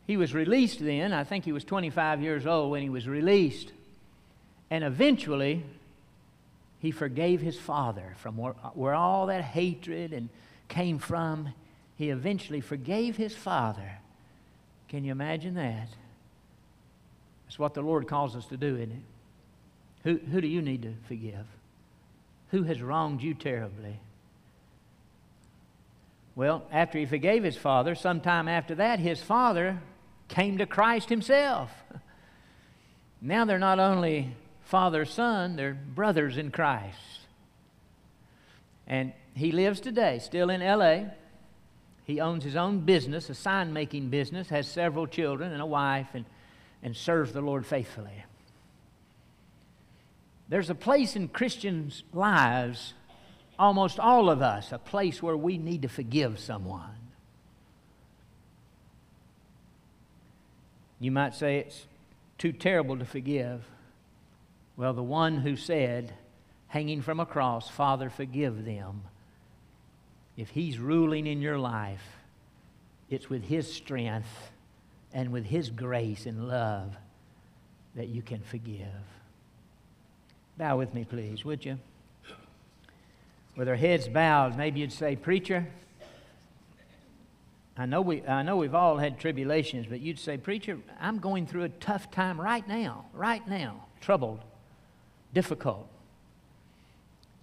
He 0.06 0.16
was 0.16 0.34
released 0.34 0.80
then. 0.80 1.12
I 1.12 1.24
think 1.24 1.44
he 1.44 1.52
was 1.52 1.64
25 1.64 2.20
years 2.20 2.46
old 2.46 2.70
when 2.70 2.82
he 2.82 2.90
was 2.90 3.08
released. 3.08 3.72
And 4.70 4.84
eventually, 4.84 5.64
he 6.80 6.90
forgave 6.90 7.40
his 7.40 7.58
father 7.58 8.14
from 8.18 8.36
where, 8.36 8.52
where 8.74 8.94
all 8.94 9.26
that 9.26 9.42
hatred 9.42 10.12
and 10.12 10.28
came 10.68 10.98
from. 10.98 11.54
He 11.96 12.10
eventually 12.10 12.60
forgave 12.60 13.16
his 13.16 13.34
father. 13.34 13.98
Can 14.88 15.04
you 15.04 15.12
imagine 15.12 15.54
that? 15.54 15.88
That's 17.46 17.58
what 17.58 17.74
the 17.74 17.82
Lord 17.82 18.06
calls 18.06 18.36
us 18.36 18.46
to 18.46 18.56
do, 18.56 18.76
isn't 18.76 18.92
it? 18.92 19.02
Who, 20.02 20.18
who 20.30 20.40
do 20.40 20.46
you 20.46 20.60
need 20.60 20.82
to 20.82 20.94
forgive? 21.08 21.46
Who 22.50 22.64
has 22.64 22.82
wronged 22.82 23.22
you 23.22 23.32
terribly? 23.32 23.98
Well, 26.36 26.64
after 26.70 26.98
he 26.98 27.06
forgave 27.06 27.44
his 27.44 27.56
father, 27.56 27.94
sometime 27.94 28.48
after 28.48 28.74
that, 28.74 28.98
his 28.98 29.22
father 29.22 29.80
came 30.34 30.58
to 30.58 30.66
Christ 30.66 31.08
himself. 31.08 31.70
Now 33.20 33.44
they're 33.44 33.58
not 33.58 33.78
only 33.78 34.34
father 34.64 35.04
son, 35.04 35.54
they're 35.54 35.74
brothers 35.74 36.36
in 36.36 36.50
Christ. 36.50 36.98
And 38.86 39.12
he 39.34 39.52
lives 39.52 39.78
today, 39.78 40.18
still 40.18 40.50
in 40.50 40.60
LA. 40.60 41.10
He 42.02 42.20
owns 42.20 42.42
his 42.42 42.56
own 42.56 42.80
business, 42.80 43.30
a 43.30 43.34
sign 43.34 43.72
making 43.72 44.10
business, 44.10 44.48
has 44.48 44.66
several 44.66 45.06
children 45.06 45.52
and 45.52 45.62
a 45.62 45.66
wife, 45.66 46.08
and, 46.14 46.24
and 46.82 46.96
serves 46.96 47.32
the 47.32 47.40
Lord 47.40 47.64
faithfully. 47.64 48.24
There's 50.48 50.68
a 50.68 50.74
place 50.74 51.14
in 51.14 51.28
Christians' 51.28 52.02
lives, 52.12 52.92
almost 53.56 54.00
all 54.00 54.28
of 54.28 54.42
us, 54.42 54.72
a 54.72 54.78
place 54.78 55.22
where 55.22 55.36
we 55.36 55.58
need 55.58 55.82
to 55.82 55.88
forgive 55.88 56.40
someone. 56.40 57.03
You 61.00 61.10
might 61.10 61.34
say 61.34 61.58
it's 61.58 61.86
too 62.38 62.52
terrible 62.52 62.98
to 62.98 63.04
forgive. 63.04 63.64
Well, 64.76 64.92
the 64.92 65.02
one 65.02 65.38
who 65.38 65.56
said, 65.56 66.12
hanging 66.68 67.02
from 67.02 67.20
a 67.20 67.26
cross, 67.26 67.68
Father, 67.68 68.10
forgive 68.10 68.64
them, 68.64 69.02
if 70.36 70.50
he's 70.50 70.78
ruling 70.78 71.26
in 71.26 71.40
your 71.40 71.58
life, 71.58 72.04
it's 73.08 73.30
with 73.30 73.44
his 73.44 73.72
strength 73.72 74.50
and 75.12 75.30
with 75.30 75.44
his 75.44 75.70
grace 75.70 76.26
and 76.26 76.48
love 76.48 76.96
that 77.94 78.08
you 78.08 78.22
can 78.22 78.40
forgive. 78.40 78.88
Bow 80.58 80.76
with 80.76 80.92
me, 80.94 81.04
please, 81.04 81.44
would 81.44 81.64
you? 81.64 81.78
With 83.56 83.68
our 83.68 83.76
heads 83.76 84.08
bowed, 84.08 84.56
maybe 84.56 84.80
you'd 84.80 84.92
say, 84.92 85.14
Preacher, 85.14 85.68
I 87.76 87.86
know, 87.86 88.02
we, 88.02 88.24
I 88.24 88.42
know 88.42 88.56
we've 88.56 88.74
all 88.74 88.98
had 88.98 89.18
tribulations, 89.18 89.86
but 89.88 90.00
you'd 90.00 90.18
say, 90.18 90.36
Preacher, 90.36 90.78
I'm 91.00 91.18
going 91.18 91.46
through 91.46 91.64
a 91.64 91.68
tough 91.68 92.10
time 92.10 92.40
right 92.40 92.66
now, 92.68 93.06
right 93.12 93.46
now, 93.48 93.84
troubled, 94.00 94.40
difficult. 95.32 95.88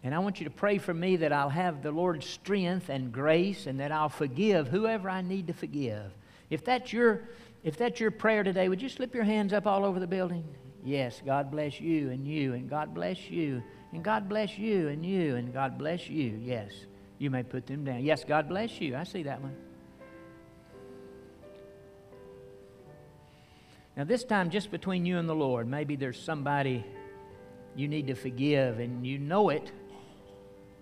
And 0.04 0.16
I 0.16 0.20
want 0.20 0.40
you 0.40 0.46
to 0.46 0.52
pray 0.52 0.78
for 0.78 0.94
me 0.94 1.18
that 1.18 1.34
I'll 1.34 1.50
have 1.50 1.84
the 1.84 1.92
Lord's 1.92 2.26
strength 2.26 2.90
and 2.90 3.12
grace 3.12 3.68
and 3.68 3.80
that 3.82 3.92
I'll 3.92 4.10
forgive 4.10 4.70
whoever 4.70 5.10
I 5.10 5.22
need 5.22 5.48
to 5.48 5.54
forgive. 5.54 6.12
If 6.50 6.64
that's 6.64 6.92
your, 6.94 7.22
if 7.64 7.78
that's 7.78 8.00
your 8.00 8.10
prayer 8.10 8.44
today, 8.44 8.70
would 8.70 8.82
you 8.82 8.90
slip 8.90 9.14
your 9.14 9.26
hands 9.26 9.52
up 9.54 9.68
all 9.68 9.86
over 9.86 10.00
the 10.00 10.08
building? 10.08 10.46
Yes, 10.84 11.22
God 11.24 11.52
bless 11.52 11.80
you 11.80 12.10
and 12.10 12.26
you, 12.26 12.54
and 12.54 12.70
God 12.70 12.96
bless 12.96 13.30
you, 13.30 13.62
and 13.92 14.04
God 14.04 14.28
bless 14.28 14.58
you 14.58 14.88
and 14.88 15.06
you, 15.06 15.36
and 15.36 15.54
God 15.54 15.78
bless 15.78 16.10
you. 16.10 16.40
Yes, 16.42 16.72
you 17.20 17.30
may 17.30 17.44
put 17.44 17.68
them 17.68 17.84
down. 17.84 18.04
Yes, 18.04 18.24
God 18.24 18.50
bless 18.50 18.82
you. 18.82 18.96
I 18.96 19.04
see 19.04 19.24
that 19.24 19.42
one. 19.42 19.56
Now, 23.98 24.06
this 24.06 24.24
time, 24.24 24.50
just 24.50 24.72
between 24.72 25.06
you 25.06 25.18
and 25.18 25.28
the 25.28 25.36
Lord, 25.36 25.68
maybe 25.68 25.96
there's 25.96 26.22
somebody 26.22 26.86
you 27.76 27.88
need 27.88 28.08
to 28.08 28.16
forgive 28.16 28.80
and 28.80 29.06
you 29.06 29.18
know 29.18 29.50
it, 29.50 29.72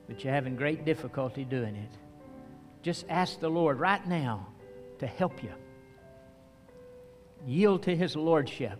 but 0.07 0.24
you're 0.24 0.34
having 0.34 0.55
great 0.55 0.86
difficulty 0.86 1.43
doing 1.43 1.76
it. 1.76 1.91
Just 2.82 3.05
ask 3.10 3.39
the 3.39 3.49
Lord 3.49 3.80
right 3.80 4.05
now 4.07 4.47
to 4.99 5.07
help 5.07 5.43
you. 5.43 5.51
Yield 7.45 7.84
to 7.84 7.95
His 7.95 8.16
Lordship. 8.16 8.80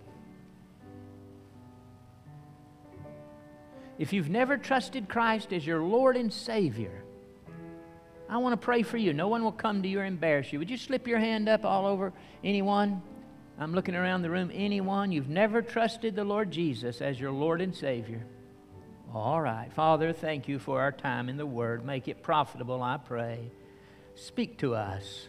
If 3.98 4.14
you've 4.14 4.30
never 4.30 4.58
trusted 4.58 5.10
Christ 5.10 5.52
as 5.52 5.66
your 5.66 5.82
Lord 5.82 6.16
and 6.16 6.32
Savior, 6.32 7.04
I 8.30 8.38
want 8.38 8.54
to 8.54 8.64
pray 8.64 8.84
for 8.84 8.98
you. 8.98 9.12
No 9.12 9.28
one 9.28 9.44
will 9.44 9.52
come 9.52 9.82
to 9.82 9.90
you 9.90 10.00
or 10.00 10.06
embarrass 10.06 10.54
you. 10.54 10.60
Would 10.60 10.70
you 10.70 10.78
slip 10.78 11.08
your 11.08 11.20
hand 11.20 11.50
up 11.50 11.66
all 11.66 11.86
over 11.86 12.14
anyone? 12.44 13.02
I'm 13.60 13.74
looking 13.74 13.96
around 13.96 14.22
the 14.22 14.30
room. 14.30 14.52
Anyone 14.54 15.12
you've 15.12 15.28
never 15.28 15.62
trusted 15.62 16.16
the 16.16 16.24
Lord 16.24 16.50
Jesus 16.50 17.02
as 17.02 17.20
your 17.20 17.34
Lord 17.34 17.60
and 17.60 17.76
Savior? 17.76 18.26
All 19.14 19.42
right. 19.42 19.70
Father, 19.74 20.14
thank 20.14 20.48
you 20.48 20.60
for 20.60 20.80
our 20.80 20.94
time 20.94 21.28
in 21.28 21.36
the 21.36 21.46
Word. 21.46 21.86
Make 21.86 22.08
it 22.08 22.24
profitable, 22.24 22.82
I 22.82 22.96
pray. 22.96 23.52
Speak 24.16 24.60
to 24.60 24.76
us. 24.76 25.28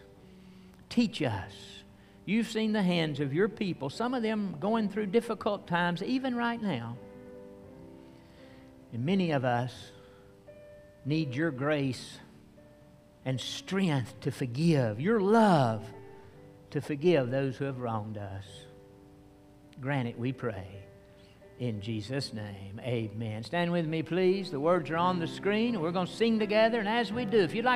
Teach 0.89 1.23
us. 1.23 1.53
You've 2.25 2.47
seen 2.47 2.73
the 2.73 2.83
hands 2.83 3.19
of 3.19 3.35
your 3.35 3.49
people, 3.49 3.91
some 3.91 4.15
of 4.15 4.23
them 4.23 4.57
going 4.61 4.89
through 4.91 5.07
difficult 5.07 5.67
times, 5.67 6.01
even 6.01 6.37
right 6.37 6.63
now. 6.63 6.97
And 8.93 9.05
many 9.05 9.33
of 9.33 9.45
us 9.45 9.75
need 11.05 11.35
your 11.35 11.51
grace 11.51 12.19
and 13.25 13.41
strength 13.41 14.21
to 14.21 14.31
forgive, 14.31 15.01
your 15.01 15.21
love 15.21 15.83
to 16.71 16.81
forgive 16.81 17.31
those 17.31 17.57
who 17.57 17.65
have 17.65 17.79
wronged 17.79 18.19
us. 18.19 18.45
Grant 19.81 20.09
it, 20.09 20.19
we 20.19 20.33
pray. 20.33 20.67
In 21.59 21.81
Jesus' 21.83 22.33
name, 22.33 22.81
amen. 22.81 23.43
Stand 23.45 23.71
with 23.71 23.87
me, 23.87 24.03
please. 24.03 24.51
The 24.51 24.59
words 24.59 24.89
are 24.91 24.97
on 24.97 25.19
the 25.19 25.27
screen. 25.27 25.79
We're 25.79 25.91
going 25.91 26.07
to 26.07 26.13
sing 26.13 26.39
together, 26.39 26.79
and 26.79 26.89
as 26.89 27.13
we 27.13 27.27
do, 27.27 27.41
if 27.41 27.55
you'd 27.55 27.67
like 27.67 27.69